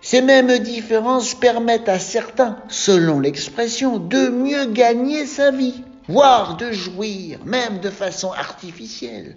[0.03, 6.73] ces mêmes différences permettent à certains, selon l'expression, de mieux gagner sa vie, voire de
[6.73, 9.37] jouir, même de façon artificielle,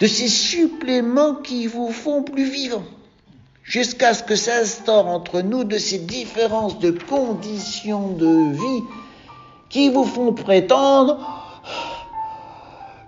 [0.00, 2.84] de ces suppléments qui vous font plus vivant.
[3.68, 8.84] jusqu'à ce que s'instaure entre nous de ces différences de conditions de vie
[9.68, 11.18] qui vous font prétendre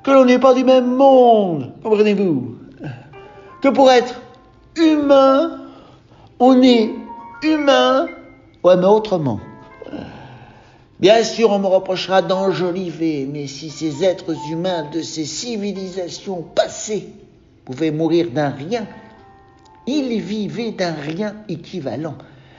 [0.02, 2.56] que l'on n'est pas du même monde, comprenez-vous?
[3.62, 4.20] Que pour être
[4.76, 5.59] humain,
[6.40, 6.90] on est
[7.42, 8.06] humain,
[8.64, 9.40] ouais, mais autrement.
[10.98, 17.08] Bien sûr, on me reprochera d'enjoliver, mais si ces êtres humains de ces civilisations passées
[17.64, 18.86] pouvaient mourir d'un rien,
[19.86, 22.16] ils vivaient d'un rien équivalent,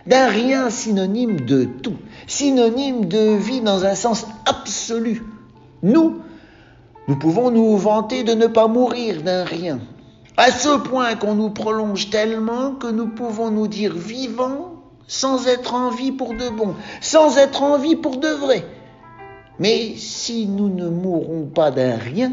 [0.08, 5.24] d'un rien synonyme de tout, synonyme de vie dans un sens absolu.
[5.84, 6.22] Nous,
[7.08, 9.80] nous pouvons nous vanter de ne pas mourir d'un rien,
[10.38, 14.76] à ce point qu'on nous prolonge tellement que nous pouvons nous dire vivants
[15.08, 18.66] sans être en vie pour de bon, sans être en vie pour de vrai.
[19.60, 22.32] Mais si nous ne mourrons pas d'un rien,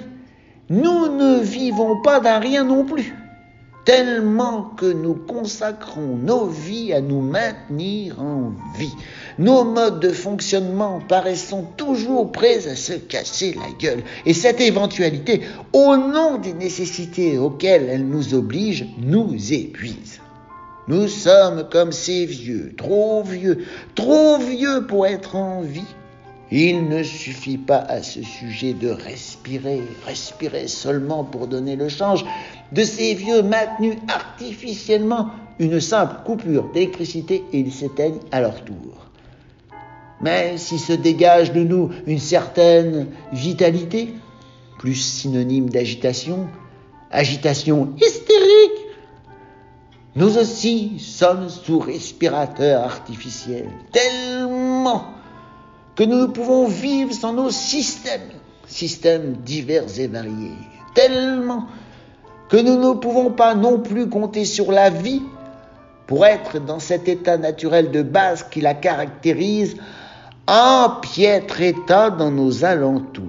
[0.71, 3.17] nous ne vivons pas d'un rien non plus,
[3.89, 8.93] tellement que nous consacrons nos vies à nous maintenir en vie,
[9.39, 15.41] nos modes de fonctionnement paraissant toujours prêts à se casser la gueule, et cette éventualité,
[15.73, 20.21] au nom des nécessités auxquelles elle nous oblige, nous épuise.
[20.87, 25.81] Nous sommes comme ces vieux, trop vieux, trop vieux pour être en vie.
[26.51, 32.25] Il ne suffit pas à ce sujet de respirer, respirer seulement pour donner le change
[32.73, 39.11] de ces vieux maintenus artificiellement une simple coupure d'électricité et ils s'éteignent à leur tour.
[40.21, 44.15] Mais s'il se dégage de nous une certaine vitalité,
[44.79, 46.49] plus synonyme d'agitation,
[47.11, 48.87] agitation hystérique,
[50.17, 55.18] nous aussi sommes sous respirateur artificiel, tellement
[55.99, 58.31] que nous ne pouvons vivre sans nos systèmes,
[58.69, 60.55] systèmes divers et variés,
[60.95, 61.67] tellement
[62.49, 65.23] que nous ne pouvons pas non plus compter sur la vie
[66.07, 69.75] pour être dans cet état naturel de base qui la caractérise
[70.47, 73.25] en piètre état dans nos alentours.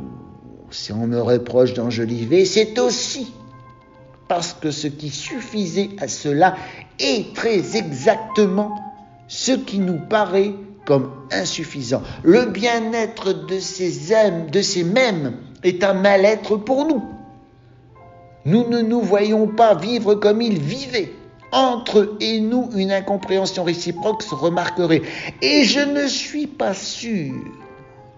[0.70, 3.34] Si on me reproche d'enjoliver, c'est aussi
[4.28, 6.56] parce que ce qui suffisait à cela
[7.00, 8.76] est très exactement
[9.28, 10.54] ce qui nous paraît
[11.32, 12.02] insuffisant.
[12.24, 17.04] Le bien-être de ces âmes, de ces mêmes, est un mal-être pour nous.
[18.46, 21.14] Nous ne nous voyons pas vivre comme ils vivaient.
[21.52, 25.02] Entre eux et nous, une incompréhension réciproque se remarquerait.
[25.42, 27.34] Et je ne suis pas sûr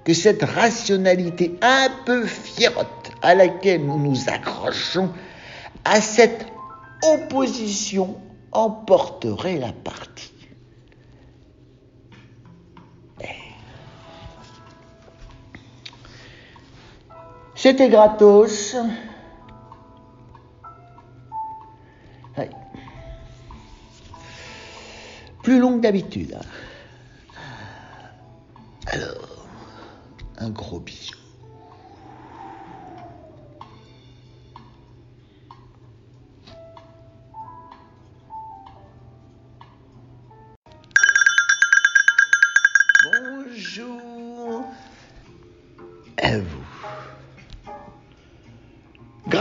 [0.03, 5.09] que cette rationalité un peu fierotte à laquelle nous nous accrochons,
[5.85, 6.45] à cette
[7.03, 8.15] opposition
[8.51, 10.31] emporterait la partie.
[17.61, 18.75] C'était gratos.
[25.43, 26.35] Plus long que d'habitude.
[26.35, 27.39] Hein.
[28.87, 29.45] Alors,
[30.39, 31.20] un gros bisou.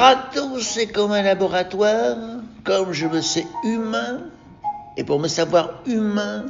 [0.01, 2.17] Gratos, c'est comme un laboratoire,
[2.65, 4.21] comme je me sais humain,
[4.97, 6.47] et pour me savoir humain,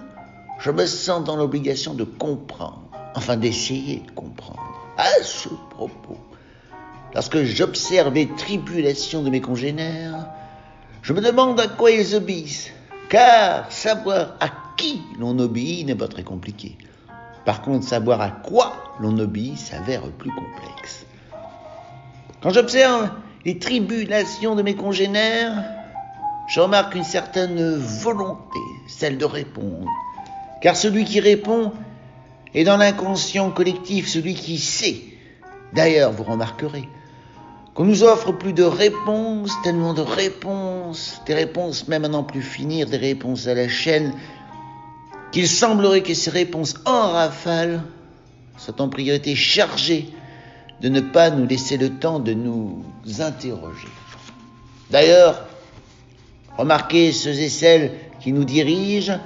[0.61, 2.85] je me sens dans l'obligation de comprendre,
[3.17, 4.63] enfin d'essayer de comprendre.
[4.97, 6.17] À ce propos,
[7.13, 10.29] lorsque j'observe les tribulations de mes congénères,
[11.03, 12.71] je me demande à quoi ils obéissent,
[13.09, 16.79] car savoir à qui l'on obéit n'est pas très compliqué.
[17.45, 21.05] Par contre, savoir à quoi l'on obéit s'avère plus complexe.
[22.45, 23.11] Quand j'observe
[23.45, 25.65] les tribulations de mes congénères,
[26.49, 28.59] je remarque une certaine volonté,
[28.89, 29.87] celle de répondre.
[30.61, 31.73] Car celui qui répond
[32.55, 35.03] est dans l'inconscient collectif, celui qui sait.
[35.73, 36.89] D'ailleurs, vous remarquerez
[37.75, 42.43] qu'on nous offre plus de réponses, tellement de réponses, des réponses même à n'en plus
[42.43, 44.13] finir, des réponses à la chaîne,
[45.31, 47.83] qu'il semblerait que ces réponses en rafale
[48.59, 50.11] soient en priorité chargées
[50.81, 52.85] de ne pas nous laisser le temps de nous
[53.21, 53.89] interroger.
[54.91, 55.47] D'ailleurs,
[56.57, 59.19] remarquez ceux et celles qui nous dirigent,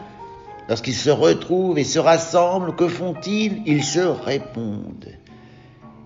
[0.68, 3.62] lorsqu'ils se retrouvent et se rassemblent, que font-ils?
[3.66, 5.14] Ils se répondent.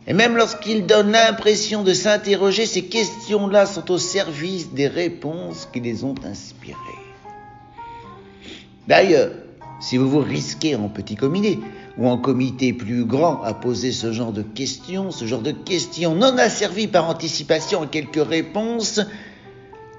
[0.06, 5.80] Et même lorsqu'ils donnent l'impression de s'interroger, ces questions-là sont au service des réponses qui
[5.80, 6.78] les ont inspirées.
[8.86, 9.32] D'ailleurs,
[9.80, 11.60] si vous vous risquez en petit comité
[11.96, 16.14] ou en comité plus grand à poser ce genre de questions, ce genre de questions
[16.14, 19.00] non asservies par anticipation à quelques réponses,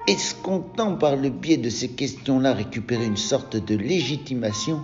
[0.06, 4.82] escomptant par le biais de ces questions-là récupérer une sorte de légitimation,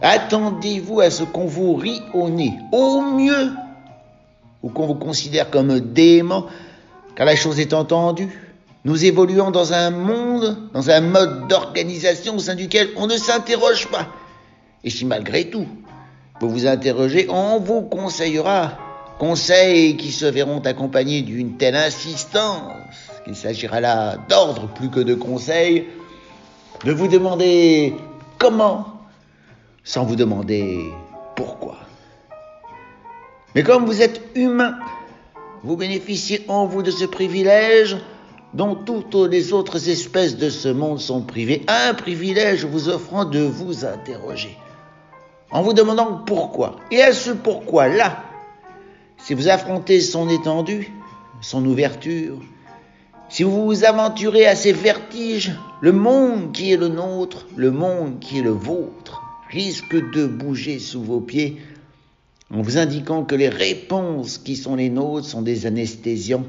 [0.00, 3.52] attendez-vous à ce qu'on vous rit au nez, au mieux,
[4.62, 6.46] ou qu'on vous considère comme dément,
[7.16, 8.43] car la chose est entendue.
[8.84, 13.88] Nous évoluons dans un monde, dans un mode d'organisation au sein duquel on ne s'interroge
[13.88, 14.08] pas.
[14.84, 15.66] Et si malgré tout,
[16.40, 18.76] vous vous interrogez, on vous conseillera
[19.18, 22.74] conseils qui se verront accompagnés d'une telle insistance
[23.24, 25.86] qu'il s'agira là d'ordre plus que de conseils,
[26.84, 27.94] de vous demander
[28.38, 29.00] comment
[29.82, 30.90] sans vous demander
[31.36, 31.78] pourquoi.
[33.54, 34.76] Mais comme vous êtes humain,
[35.62, 37.96] vous bénéficiez en vous de ce privilège
[38.54, 41.62] dont toutes les autres espèces de ce monde sont privées.
[41.66, 44.56] Un privilège vous offrant de vous interroger,
[45.50, 46.76] en vous demandant pourquoi.
[46.90, 48.24] Et à ce pourquoi-là,
[49.18, 50.92] si vous affrontez son étendue,
[51.40, 52.38] son ouverture,
[53.28, 58.20] si vous vous aventurez à ces vertiges, le monde qui est le nôtre, le monde
[58.20, 61.60] qui est le vôtre, risque de bouger sous vos pieds
[62.52, 66.44] en vous indiquant que les réponses qui sont les nôtres sont des anesthésiants,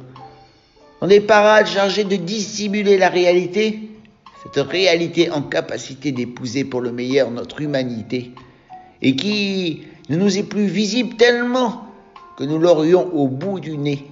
[0.99, 3.89] sont des parades chargées de dissimuler la réalité,
[4.43, 8.31] cette réalité en capacité d'épouser pour le meilleur notre humanité,
[9.01, 11.85] et qui ne nous est plus visible tellement
[12.37, 14.05] que nous l'aurions au bout du nez,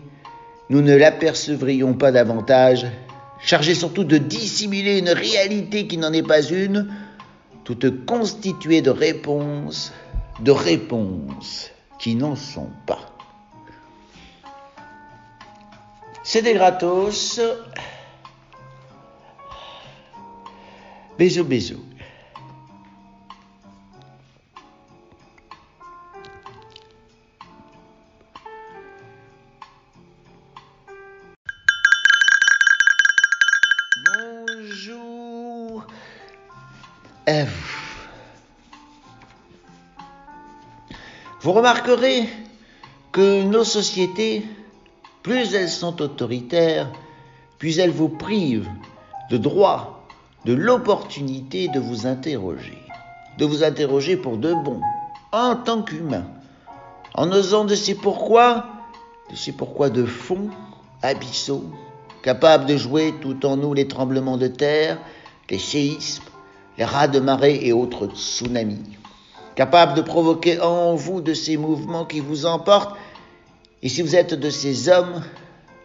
[0.70, 2.88] nous ne l'apercevrions pas davantage,
[3.40, 6.88] chargé surtout de dissimuler une réalité qui n'en est pas une,
[7.64, 9.94] toute constituée de réponses,
[10.42, 11.70] de réponses
[12.00, 13.13] qui n'en sont pas.
[16.24, 17.40] C'est des gratos.
[21.18, 21.84] Bisous, bisous.
[41.44, 42.30] Vous remarquerez
[43.12, 44.46] que nos sociétés,
[45.24, 46.92] plus elles sont autoritaires,
[47.58, 48.70] plus elles vous privent
[49.30, 50.06] de droit,
[50.46, 52.78] de l'opportunité de vous interroger,
[53.38, 54.82] de vous interroger pour de bon,
[55.32, 56.26] en tant qu'humain,
[57.16, 58.66] en osant de ces pourquoi,
[59.32, 60.50] de ces pourquoi de fond,
[61.02, 61.64] abyssaux,
[62.22, 65.00] capables de jouer tout en nous les tremblements de terre,
[65.50, 66.24] les séismes,
[66.78, 68.98] les rats de marée et autres tsunamis
[69.56, 72.96] capable de provoquer en vous de ces mouvements qui vous emportent.
[73.84, 75.22] Et si vous êtes de ces hommes,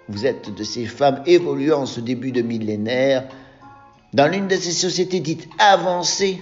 [0.09, 3.25] vous êtes de ces femmes évoluant en ce début de millénaire,
[4.15, 6.41] dans l'une de ces sociétés dites avancées,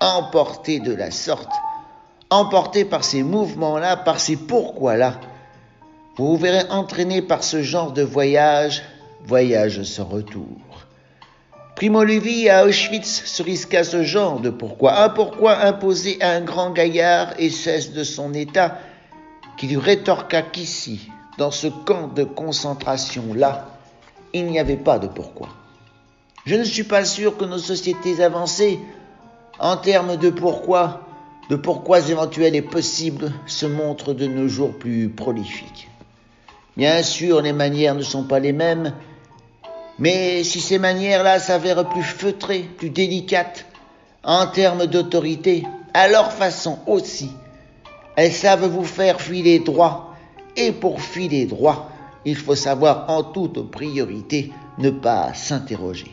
[0.00, 1.52] emportées de la sorte,
[2.28, 5.20] emportées par ces mouvements-là, par ces pourquoi-là,
[6.16, 8.82] vous vous verrez entraîné par ce genre de voyage,
[9.24, 10.46] voyage sans retour.
[11.76, 15.02] Primo Levi à Auschwitz se risqua ce genre de pourquoi.
[15.02, 18.78] Un pourquoi imposé à un grand gaillard et cesse de son état,
[19.56, 23.68] qui lui rétorqua qu'ici, dans ce camp de concentration-là,
[24.32, 25.48] il n'y avait pas de pourquoi.
[26.44, 28.78] Je ne suis pas sûr que nos sociétés avancées,
[29.58, 31.00] en termes de pourquoi,
[31.48, 35.88] de pourquoi éventuels et possibles, se montrent de nos jours plus prolifiques.
[36.76, 38.92] Bien sûr, les manières ne sont pas les mêmes,
[39.98, 43.66] mais si ces manières-là s'avèrent plus feutrées, plus délicates,
[44.24, 47.30] en termes d'autorité, à leur façon aussi,
[48.16, 50.14] elles savent vous faire filer droit.
[50.56, 51.90] Et pour filer droit,
[52.24, 56.10] il faut savoir en toute priorité ne pas s'interroger.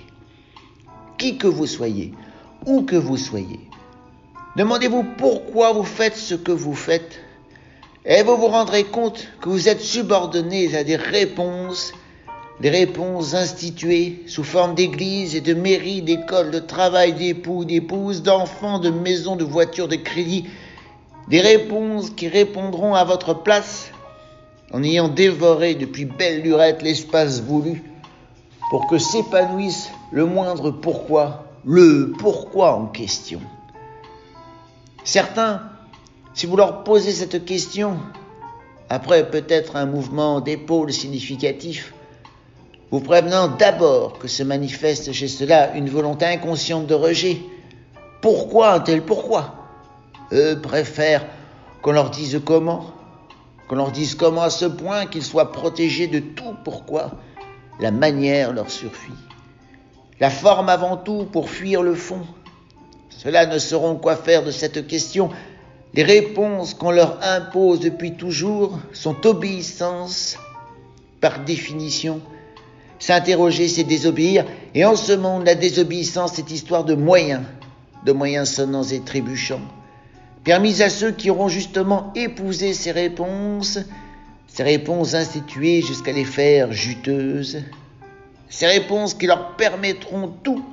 [1.17, 2.13] Qui que vous soyez,
[2.65, 3.59] où que vous soyez,
[4.55, 7.19] demandez-vous pourquoi vous faites ce que vous faites,
[8.03, 11.93] et vous vous rendrez compte que vous êtes subordonné à des réponses
[12.61, 18.77] des réponses instituées sous forme d'églises et de mairies, d'écoles, de travail, d'époux, d'épouses, d'enfants,
[18.77, 20.45] de maisons, de voitures, de crédits,
[21.27, 23.91] des réponses qui répondront à votre place
[24.73, 27.83] en ayant dévoré depuis belle lurette l'espace voulu
[28.69, 33.41] pour que s'épanouisse le moindre pourquoi, le pourquoi en question.
[35.03, 35.61] Certains,
[36.33, 37.97] si vous leur posez cette question,
[38.89, 41.93] après peut-être un mouvement d'épaule significatif,
[42.91, 47.37] vous prévenant d'abord que se manifeste chez cela une volonté inconsciente de rejet.
[48.21, 49.60] Pourquoi un tel pourquoi?
[50.31, 51.25] Eux préfèrent
[51.81, 52.91] qu'on leur dise comment,
[53.67, 57.11] qu'on leur dise comment à ce point qu'ils soient protégés de tout pourquoi.
[57.79, 59.11] La manière leur suffit.
[60.19, 62.21] La forme avant tout pour fuir le fond.
[63.09, 65.29] Ceux-là ne sauront quoi faire de cette question.
[65.93, 70.37] Les réponses qu'on leur impose depuis toujours sont obéissance
[71.19, 72.21] par définition
[73.01, 74.45] S'interroger, c'est désobéir.
[74.75, 77.41] Et en ce monde, la désobéissance est histoire de moyens,
[78.05, 79.61] de moyens sonnants et trébuchants.
[80.43, 83.79] Permis à ceux qui auront justement épousé ces réponses,
[84.47, 87.63] ces réponses instituées jusqu'à les faire juteuses,
[88.49, 90.65] ces réponses qui leur permettront tout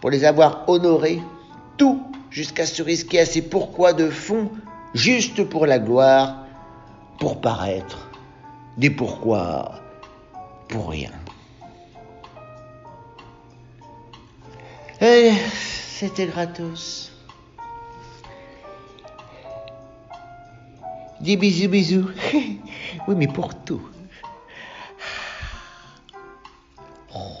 [0.00, 1.22] pour les avoir honorées,
[1.76, 4.50] tout jusqu'à se risquer à ces pourquoi de fond,
[4.94, 6.44] juste pour la gloire,
[7.20, 8.10] pour paraître,
[8.78, 9.80] des pourquoi
[10.68, 11.12] pour rien.
[15.00, 17.11] Et eh, c'était gratos.
[21.22, 22.10] Des bisous, bisous.
[23.06, 23.80] oui, mais pour tout.
[27.14, 27.38] Oh.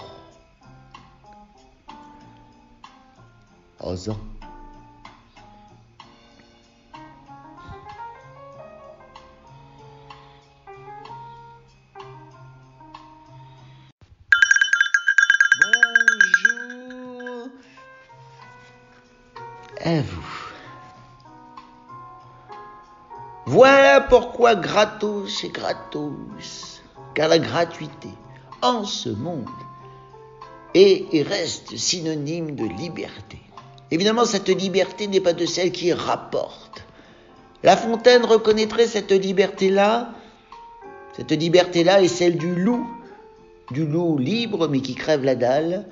[24.00, 26.82] Pourquoi gratos est gratos,
[27.14, 28.08] car la gratuité
[28.62, 29.48] en ce monde
[30.74, 33.38] est et reste synonyme de liberté.
[33.90, 36.84] Évidemment, cette liberté n'est pas de celle qui rapporte.
[37.62, 40.14] La Fontaine reconnaîtrait cette liberté-là.
[41.14, 42.88] Cette liberté-là est celle du loup,
[43.70, 45.86] du loup libre mais qui crève la dalle.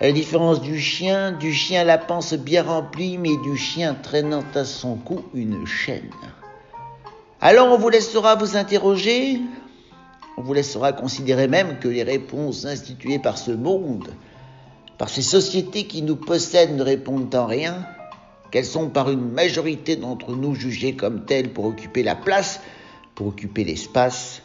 [0.00, 4.44] À la différence du chien, du chien la panse bien remplie, mais du chien traînant
[4.54, 6.10] à son cou une chaîne.
[7.42, 9.40] Alors on vous laissera vous interroger,
[10.36, 14.08] on vous laissera considérer même que les réponses instituées par ce monde,
[14.98, 17.86] par ces sociétés qui nous possèdent ne répondent en rien,
[18.50, 22.60] qu'elles sont par une majorité d'entre nous jugées comme telles pour occuper la place,
[23.14, 24.42] pour occuper l'espace.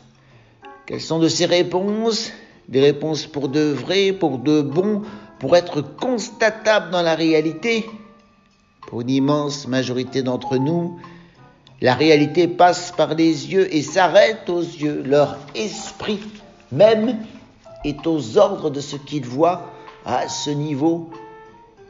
[0.86, 2.32] Quelles sont de ces réponses?
[2.70, 5.02] Des réponses pour de vrai, pour de bon,
[5.39, 7.86] pour être constatables dans la réalité.
[8.88, 10.98] Pour une immense majorité d'entre nous,
[11.82, 15.03] la réalité passe par les yeux et s'arrête aux yeux.
[15.05, 16.21] Leur esprit
[16.71, 17.17] même
[17.84, 19.71] est aux ordres de ce qu'ils voient
[20.05, 21.09] à ce niveau,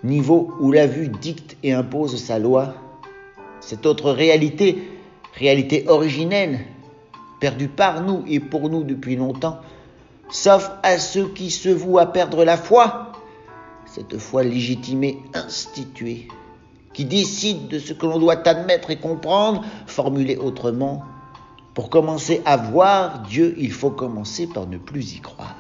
[0.04, 2.74] niveau où la vue dicte et impose sa loi.
[3.62, 4.90] Cette autre réalité,
[5.34, 6.60] réalité originelle,
[7.40, 9.60] perdue par nous et pour nous depuis longtemps,
[10.30, 13.12] sauf à ceux qui se vouent à perdre la foi,
[13.86, 16.28] cette foi légitimée, instituée,
[16.96, 21.04] qui décide de ce que l'on doit admettre et comprendre, formuler autrement.
[21.74, 25.56] Pour commencer à voir Dieu, il faut commencer par ne plus y croire.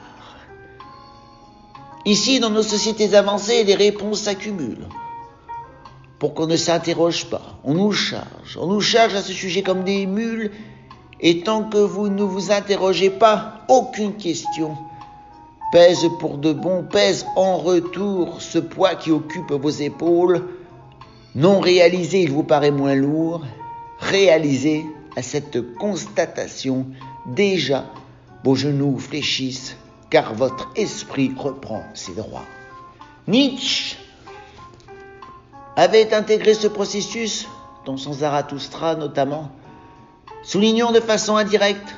[2.05, 4.87] Ici, dans nos sociétés avancées, les réponses s'accumulent.
[6.19, 9.83] Pour qu'on ne s'interroge pas, on nous charge, on nous charge à ce sujet comme
[9.83, 10.51] des mules,
[11.19, 14.77] et tant que vous ne vous interrogez pas, aucune question
[15.73, 20.47] pèse pour de bon, pèse en retour ce poids qui occupe vos épaules,
[21.35, 23.45] non réalisé, il vous paraît moins lourd.
[23.99, 26.87] Réalisé à cette constatation,
[27.25, 27.85] déjà
[28.43, 29.77] vos genoux fléchissent,
[30.09, 32.45] car votre esprit reprend ses droits.
[33.27, 33.97] Nietzsche
[35.75, 37.47] avait intégré ce processus,
[37.85, 39.51] dans son Zarathustra notamment,
[40.43, 41.95] soulignant de façon indirecte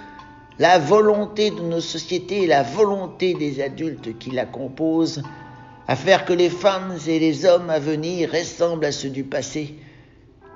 [0.59, 5.21] la volonté de nos sociétés et la volonté des adultes qui la composent
[5.87, 9.75] à faire que les femmes et les hommes à venir ressemblent à ceux du passé.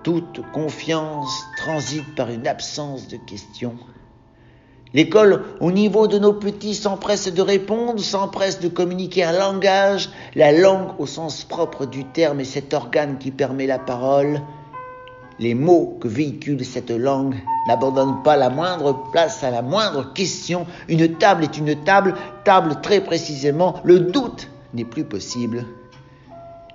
[0.03, 3.75] Toute confiance transite par une absence de questions.
[4.93, 10.51] L'école, au niveau de nos petits, s'empresse de répondre, s'empresse de communiquer un langage, la
[10.51, 14.41] langue au sens propre du terme est cet organe qui permet la parole.
[15.39, 17.37] Les mots que véhicule cette langue
[17.69, 20.67] n'abandonnent pas la moindre place à la moindre question.
[20.89, 23.75] Une table est une table, table très précisément.
[23.85, 25.65] Le doute n'est plus possible.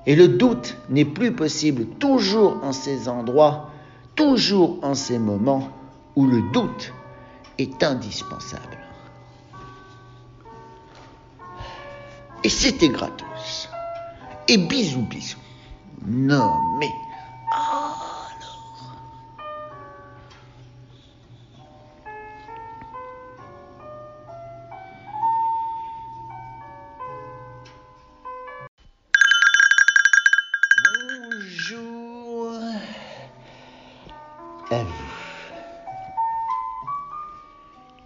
[0.06, 3.70] Et le doute n'est plus possible toujours en ces endroits,
[4.14, 5.70] toujours en ces moments
[6.14, 6.92] où le doute
[7.58, 8.78] est indispensable.
[12.44, 13.68] Et c'était gratos.
[14.48, 15.38] Et bisous bisous.
[16.06, 16.90] Non mais...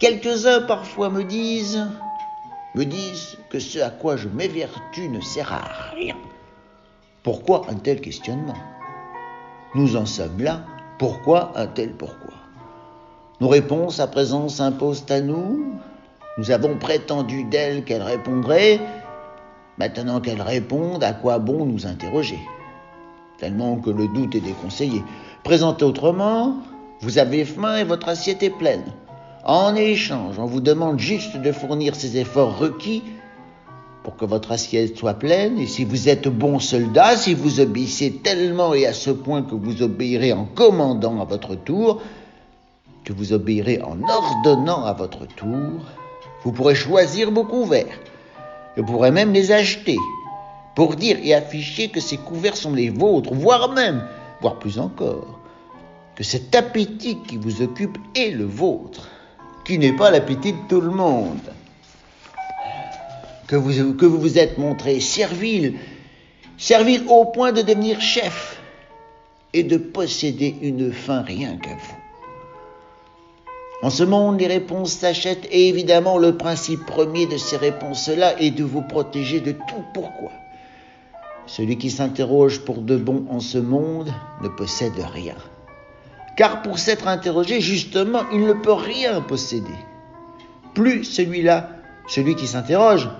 [0.01, 1.87] Quelques-uns parfois me disent,
[2.75, 6.17] me disent que ce à quoi je m'évertue ne sert à rien.
[7.23, 8.57] Pourquoi un tel questionnement?
[9.75, 10.63] Nous en sommes là.
[10.99, 12.33] Pourquoi un tel pourquoi?
[13.43, 15.75] Nos réponses à présent s'imposent à nous.
[16.39, 18.81] Nous avons prétendu d'elle qu'elle répondrait.
[19.77, 22.39] Maintenant qu'elle réponde, à quoi bon nous interroger?
[23.37, 25.05] Tellement que le doute est déconseillé.
[25.45, 26.57] Présentez autrement,
[27.01, 28.95] vous avez faim et votre assiette est pleine.
[29.45, 33.03] En échange, on vous demande juste de fournir ces efforts requis
[34.03, 38.13] pour que votre assiette soit pleine, et si vous êtes bon soldat, si vous obéissez
[38.23, 42.03] tellement et à ce point que vous obéirez en commandant à votre tour,
[43.05, 45.81] que vous obéirez en ordonnant à votre tour,
[46.45, 47.99] vous pourrez choisir vos couverts.
[48.77, 49.97] Vous pourrez même les acheter
[50.75, 54.05] pour dire et afficher que ces couverts sont les vôtres, voire même,
[54.41, 55.41] voire plus encore,
[56.15, 59.09] que cet appétit qui vous occupe est le vôtre,
[59.65, 61.53] qui n'est pas l'appétit de tout le monde
[63.47, 65.75] que vous, que vous vous êtes montré servile,
[66.57, 68.61] servile au point de devenir chef
[69.53, 71.97] et de posséder une fin rien qu'à vous.
[73.83, 78.51] En ce monde, les réponses s'achètent et évidemment le principe premier de ces réponses-là est
[78.51, 80.31] de vous protéger de tout pourquoi?
[81.47, 85.35] Celui qui s'interroge pour de bon en ce monde ne possède rien.
[86.41, 89.75] Car pour s'être interrogé, justement, il ne peut rien posséder.
[90.73, 91.69] Plus celui-là,
[92.09, 93.11] celui qui s'interroge,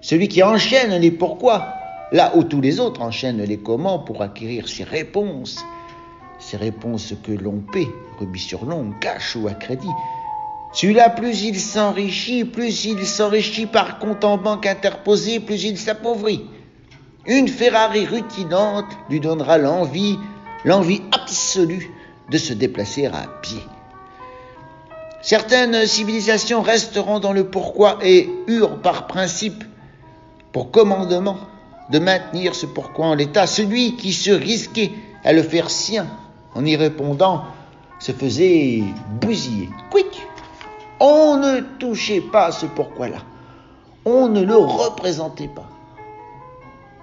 [0.00, 1.74] celui qui enchaîne les pourquoi,
[2.12, 5.58] là où tous les autres enchaînent les comment pour acquérir ces réponses,
[6.38, 7.88] ces réponses que l'on paie,
[8.20, 9.90] rubis sur l'ongle, cash ou à crédit.
[10.72, 16.44] Celui-là, plus il s'enrichit, plus il s'enrichit par compte en banque interposé, plus il s'appauvrit.
[17.26, 20.16] Une Ferrari rutinante lui donnera l'envie,
[20.64, 21.90] l'envie absolue
[22.30, 23.62] de se déplacer à pied.
[25.20, 29.64] Certaines civilisations resteront dans le pourquoi et eurent par principe
[30.52, 31.38] pour commandement
[31.90, 33.46] de maintenir ce pourquoi en l'état.
[33.46, 34.92] Celui qui se risquait
[35.24, 36.06] à le faire sien
[36.54, 37.44] en y répondant
[37.98, 38.82] se faisait
[39.20, 39.68] bousiller.
[39.90, 40.26] Quick
[41.00, 43.18] On ne touchait pas ce pourquoi-là.
[44.04, 45.68] On ne le représentait pas.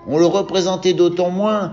[0.08, 1.72] On le représentait d'autant moins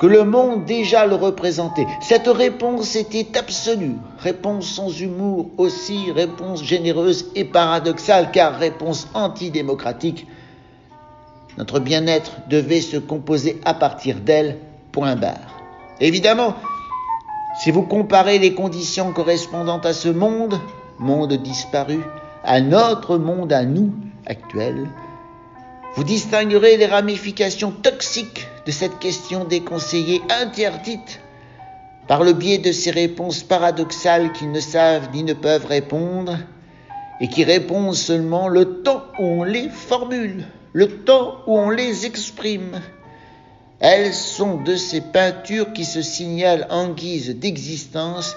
[0.00, 1.86] que le monde déjà le représentait.
[2.00, 10.26] Cette réponse était absolue, réponse sans humour aussi, réponse généreuse et paradoxale, car réponse antidémocratique
[11.58, 14.58] notre bien-être devait se composer à partir d'elle,
[14.92, 15.56] point barre.
[16.00, 16.54] Évidemment,
[17.58, 20.60] si vous comparez les conditions correspondantes à ce monde,
[20.98, 22.00] monde disparu,
[22.44, 23.92] à notre monde à nous
[24.26, 24.90] actuel,
[25.96, 31.20] vous distinguerez les ramifications toxiques de cette question déconseillée, interdite,
[32.06, 36.38] par le biais de ces réponses paradoxales qui ne savent ni ne peuvent répondre,
[37.20, 42.04] et qui répondent seulement le temps où on les formule le temps où on les
[42.04, 42.82] exprime.
[43.80, 48.36] Elles sont de ces peintures qui se signalent en guise d'existence,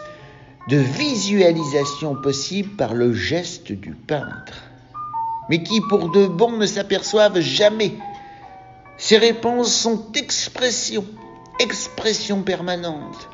[0.69, 4.68] de visualisation possible par le geste du peintre,
[5.49, 7.97] mais qui pour de bon ne s'aperçoivent jamais.
[8.97, 11.05] Ces réponses sont expression,
[11.59, 13.29] expression permanente,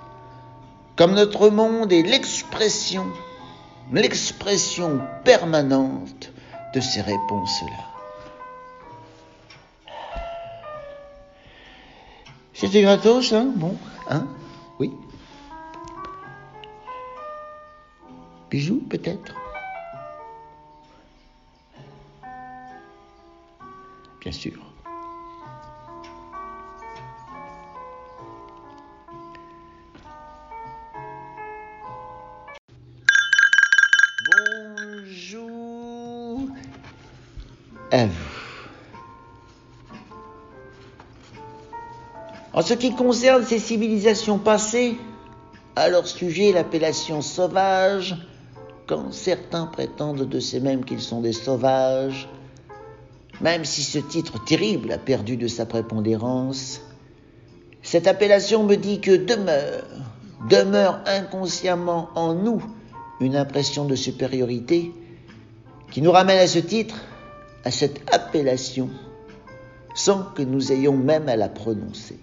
[0.96, 3.06] comme notre monde est l'expression,
[3.92, 6.32] l'expression permanente
[6.74, 7.96] de ces réponses-là.
[12.54, 13.76] C'était gratos, hein Bon,
[14.10, 14.28] hein
[14.80, 14.92] Oui.
[18.50, 19.36] Bisous, peut-être
[24.26, 24.54] Bien sûr.
[34.22, 35.60] Bonjour.
[42.52, 44.98] En ce qui concerne ces civilisations passées,
[45.76, 48.16] à leur sujet l'appellation sauvage,
[48.88, 52.28] quand certains prétendent de ces mêmes qu'ils sont des sauvages,
[53.42, 56.82] même si ce titre terrible a perdu de sa prépondérance,
[57.82, 59.84] cette appellation me dit que demeure,
[60.50, 62.64] demeure inconsciemment en nous
[63.20, 64.92] une impression de supériorité
[65.92, 66.96] qui nous ramène à ce titre,
[67.64, 68.90] à cette appellation,
[69.96, 72.20] sans que nous ayons même à la prononcer.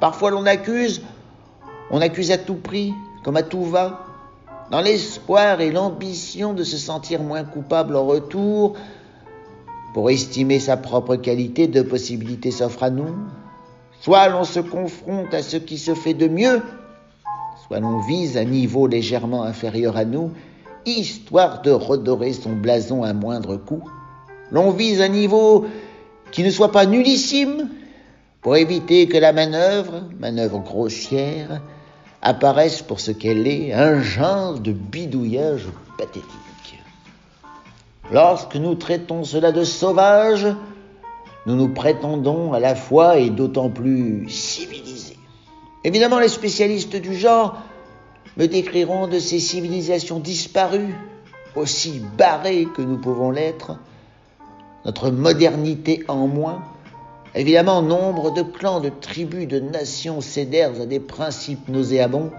[0.00, 1.02] Parfois l'on accuse,
[1.90, 2.92] on accuse à tout prix,
[3.24, 4.06] comme à tout va,
[4.70, 8.76] dans l'espoir et l'ambition de se sentir moins coupable en retour.
[9.94, 13.14] Pour estimer sa propre qualité, deux possibilités s'offrent à nous.
[14.00, 16.62] Soit l'on se confronte à ce qui se fait de mieux,
[17.66, 20.32] soit l'on vise un niveau légèrement inférieur à nous,
[20.86, 23.84] histoire de redorer son blason à moindre coût.
[24.50, 25.66] L'on vise un niveau
[26.32, 27.68] qui ne soit pas nullissime,
[28.40, 31.62] pour éviter que la manœuvre, manœuvre grossière,
[32.22, 36.41] apparaisse pour ce qu'elle est, un genre de bidouillage pathétique.
[38.12, 40.46] Lorsque nous traitons cela de sauvage,
[41.46, 45.16] nous nous prétendons à la fois et d'autant plus civilisés.
[45.82, 47.56] Évidemment, les spécialistes du genre
[48.36, 50.94] me décriront de ces civilisations disparues,
[51.56, 53.78] aussi barrées que nous pouvons l'être,
[54.84, 56.62] notre modernité en moins.
[57.34, 62.30] Évidemment, nombre de clans, de tribus, de nations cédèrent à des principes nauséabonds,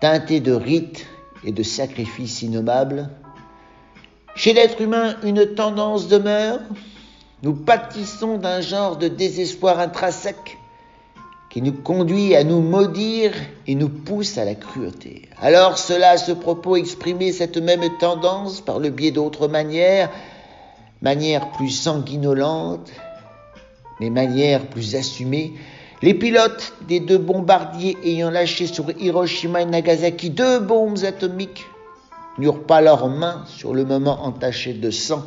[0.00, 1.06] teintés de rites
[1.44, 3.10] et de sacrifices innommables.
[4.34, 6.60] Chez l'être humain, une tendance demeure.
[7.42, 10.58] Nous pâtissons d'un genre de désespoir intrinsèque
[11.50, 13.32] qui nous conduit à nous maudire
[13.66, 15.28] et nous pousse à la cruauté.
[15.38, 20.08] Alors cela ce propos exprimer cette même tendance par le biais d'autres manières,
[21.02, 22.90] manières plus sanguinolentes,
[24.00, 25.52] mais manières plus assumées,
[26.00, 31.66] les pilotes des deux bombardiers ayant lâché sur Hiroshima et Nagasaki deux bombes atomiques
[32.38, 35.22] n'eurent pas leurs mains sur le moment entachées de sang.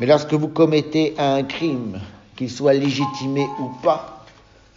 [0.00, 2.00] Mais lorsque vous commettez un crime,
[2.36, 4.24] qu'il soit légitimé ou pas,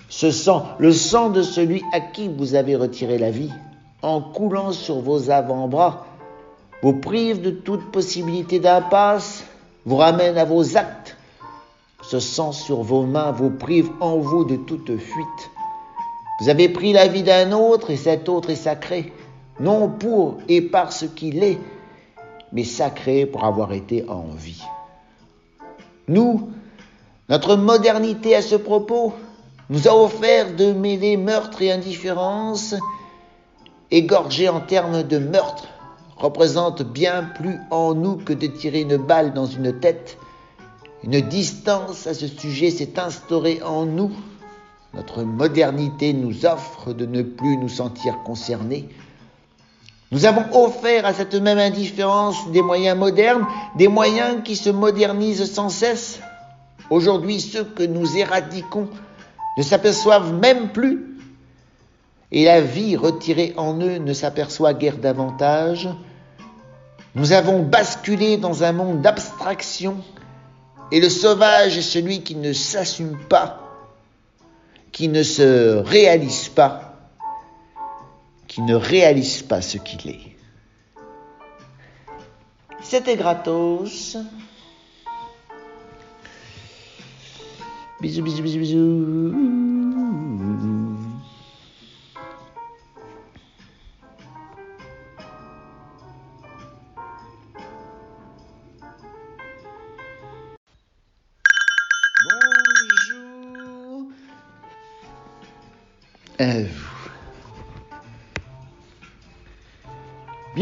[0.09, 3.51] ce sang, le sang de celui à qui vous avez retiré la vie,
[4.01, 6.05] en coulant sur vos avant-bras,
[6.82, 9.43] vous prive de toute possibilité d'impasse,
[9.86, 11.18] vous ramène à vos actes.
[12.03, 15.49] Ce sang sur vos mains vous prive en vous de toute fuite.
[16.39, 19.11] Vous avez pris la vie d'un autre et cet autre est sacré,
[19.59, 21.59] non pour et par ce qu'il est,
[22.51, 24.63] mais sacré pour avoir été en vie.
[26.07, 26.49] Nous,
[27.29, 29.13] notre modernité à ce propos,
[29.69, 32.75] nous a offert de mêler meurtre et indifférence,
[33.89, 35.67] égorger en termes de meurtre,
[36.17, 40.17] représente bien plus en nous que de tirer une balle dans une tête.
[41.03, 44.11] Une distance à ce sujet s'est instaurée en nous.
[44.93, 48.87] Notre modernité nous offre de ne plus nous sentir concernés.
[50.11, 55.51] Nous avons offert à cette même indifférence des moyens modernes, des moyens qui se modernisent
[55.51, 56.19] sans cesse.
[56.89, 58.87] Aujourd'hui, ceux que nous éradiquons
[59.57, 61.17] ne s'aperçoivent même plus
[62.31, 65.89] et la vie retirée en eux ne s'aperçoit guère davantage.
[67.15, 69.97] Nous avons basculé dans un monde d'abstraction
[70.91, 73.59] et le sauvage est celui qui ne s'assume pas,
[74.91, 76.84] qui ne se réalise pas,
[78.55, 80.37] qui ne réalise pas ce qu'il est.
[82.81, 84.15] C'était gratos.
[87.99, 89.74] Bisous, bisous, bisous, bisous.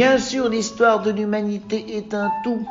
[0.03, 2.67] Bien sûr, l'histoire de l'humanité est un tout.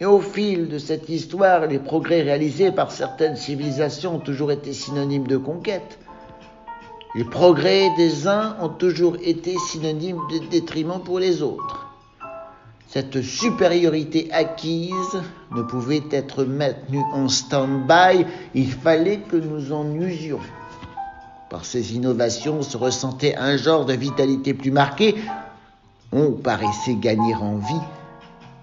[0.00, 4.72] Et au fil de cette histoire, les progrès réalisés par certaines civilisations ont toujours été
[4.72, 5.98] synonymes de conquête.
[7.14, 11.94] Les progrès des uns ont toujours été synonymes de détriment pour les autres.
[12.88, 15.20] Cette supériorité acquise
[15.54, 20.40] ne pouvait être maintenue en stand-by, il fallait que nous en usions.
[21.50, 25.16] Par ces innovations se ressentait un genre de vitalité plus marqué,
[26.14, 27.82] on paraissait gagner en vie.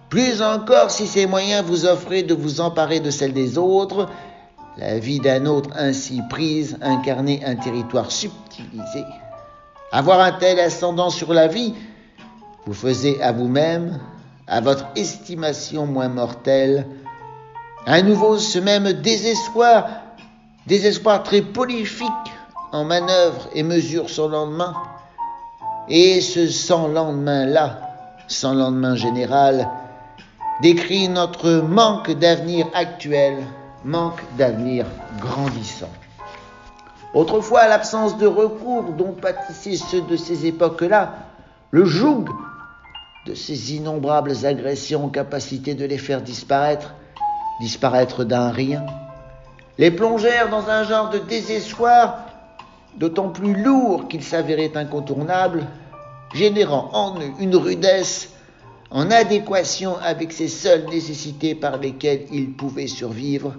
[0.09, 4.09] Plus encore si ces moyens vous offraient de vous emparer de celle des autres,
[4.77, 9.03] la vie d'un autre ainsi prise incarnait un territoire subtilisé.
[9.91, 11.75] Avoir un tel ascendant sur la vie
[12.65, 13.99] vous faisait à vous-même
[14.47, 16.85] à votre estimation moins mortelle,
[17.85, 19.87] à nouveau ce même désespoir,
[20.67, 22.09] désespoir très prolifique
[22.71, 24.73] en manœuvre et mesure son lendemain,
[25.88, 27.79] et ce sans lendemain-là,
[28.27, 29.69] sans lendemain général,
[30.61, 33.38] décrit notre manque d'avenir actuel,
[33.84, 34.86] manque d'avenir
[35.19, 35.89] grandissant.
[37.13, 41.13] Autrefois, l'absence de recours dont pâtissaient ceux de ces époques-là,
[41.71, 42.25] le joug
[43.27, 46.93] de ces innombrables agressions, capacité de les faire disparaître,
[47.59, 48.86] disparaître d'un rien,
[49.77, 52.30] les plongèrent dans un genre de désespoir
[52.97, 55.67] d'autant plus lourd qu'il s'avérait incontournable,
[56.33, 58.29] générant en eux une rudesse
[58.89, 63.55] en adéquation avec ces seules nécessités par lesquelles ils pouvaient survivre.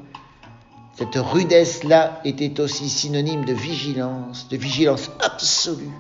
[0.95, 5.91] Cette rudesse-là était aussi synonyme de vigilance, de vigilance absolue,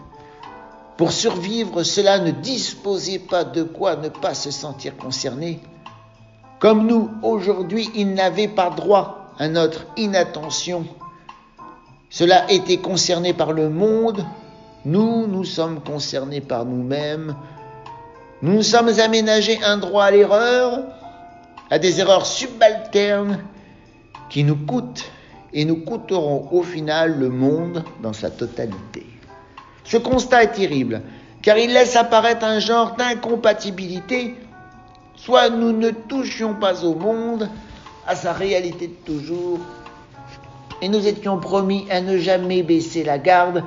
[1.03, 5.61] pour survivre, cela ne disposait pas de quoi ne pas se sentir concerné.
[6.61, 10.85] Comme nous, aujourd'hui, ils n'avaient pas droit à notre inattention.
[12.13, 14.23] Cela était concerné par le monde,
[14.85, 17.35] nous, nous sommes concernés par nous-mêmes.
[18.43, 20.81] Nous nous sommes aménagés un droit à l'erreur,
[21.71, 23.39] à des erreurs subalternes
[24.29, 25.11] qui nous coûtent
[25.55, 29.07] et nous coûteront au final le monde dans sa totalité.
[29.85, 31.01] Ce constat est terrible,
[31.41, 34.37] car il laisse apparaître un genre d'incompatibilité,
[35.17, 37.49] soit nous ne touchions pas au monde,
[38.07, 39.61] à sa réalité de toujours,
[40.83, 43.62] et nous étions promis à ne jamais baisser la garde,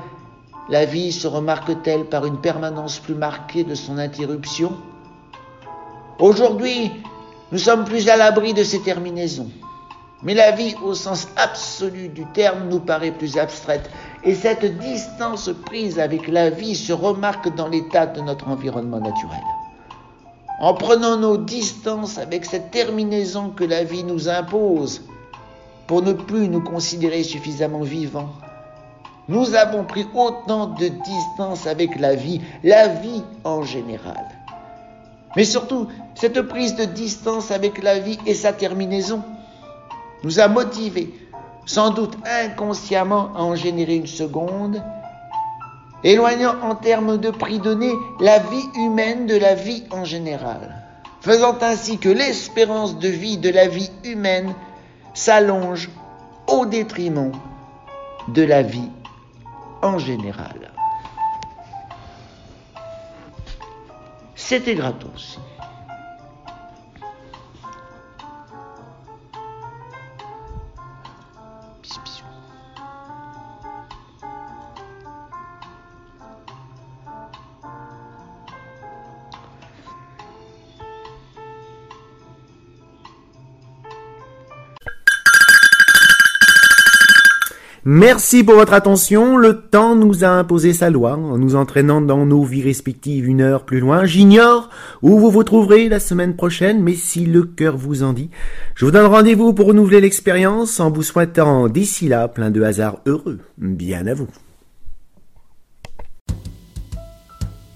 [0.70, 4.74] la vie se remarque-t-elle par une permanence plus marquée de son interruption?
[6.20, 6.92] Aujourd'hui,
[7.54, 9.50] nous sommes plus à l'abri de ces terminaisons.
[10.24, 13.90] Mais la vie au sens absolu du terme nous paraît plus abstraite
[14.24, 19.44] et cette distance prise avec la vie se remarque dans l'état de notre environnement naturel.
[20.60, 25.02] En prenant nos distances avec cette terminaison que la vie nous impose
[25.88, 28.34] pour ne plus nous considérer suffisamment vivants,
[29.28, 34.26] nous avons pris autant de distance avec la vie, la vie en général.
[35.36, 39.24] Mais surtout, cette prise de distance avec la vie et sa terminaison
[40.24, 41.14] nous a motivés,
[41.66, 44.82] sans doute inconsciemment, à en générer une seconde,
[46.04, 50.84] éloignant en termes de prix donné la vie humaine de la vie en général,
[51.22, 54.54] faisant ainsi que l'espérance de vie de la vie humaine
[55.16, 55.90] s'allonge
[56.48, 57.32] au détriment
[58.28, 58.92] de la vie
[59.82, 60.72] en général.
[64.36, 65.40] C'était gratos.
[87.88, 89.38] Merci pour votre attention.
[89.38, 93.42] Le temps nous a imposé sa loi en nous entraînant dans nos vies respectives une
[93.42, 94.06] heure plus loin.
[94.06, 94.72] J'ignore
[95.04, 98.32] où vous vous trouverez la semaine prochaine, mais si le cœur vous en dit,
[98.74, 103.02] je vous donne rendez-vous pour renouveler l'expérience en vous souhaitant d'ici là plein de hasards
[103.06, 103.38] heureux.
[103.60, 104.30] Bien à vous.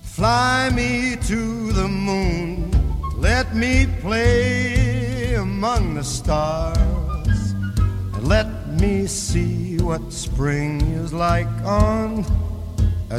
[0.02, 2.72] Fly me to the moon,
[3.22, 6.76] let me play among the stars,
[8.80, 12.24] me see what spring is like on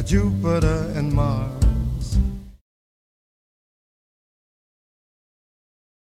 [0.05, 1.60] Jupiter and Mars.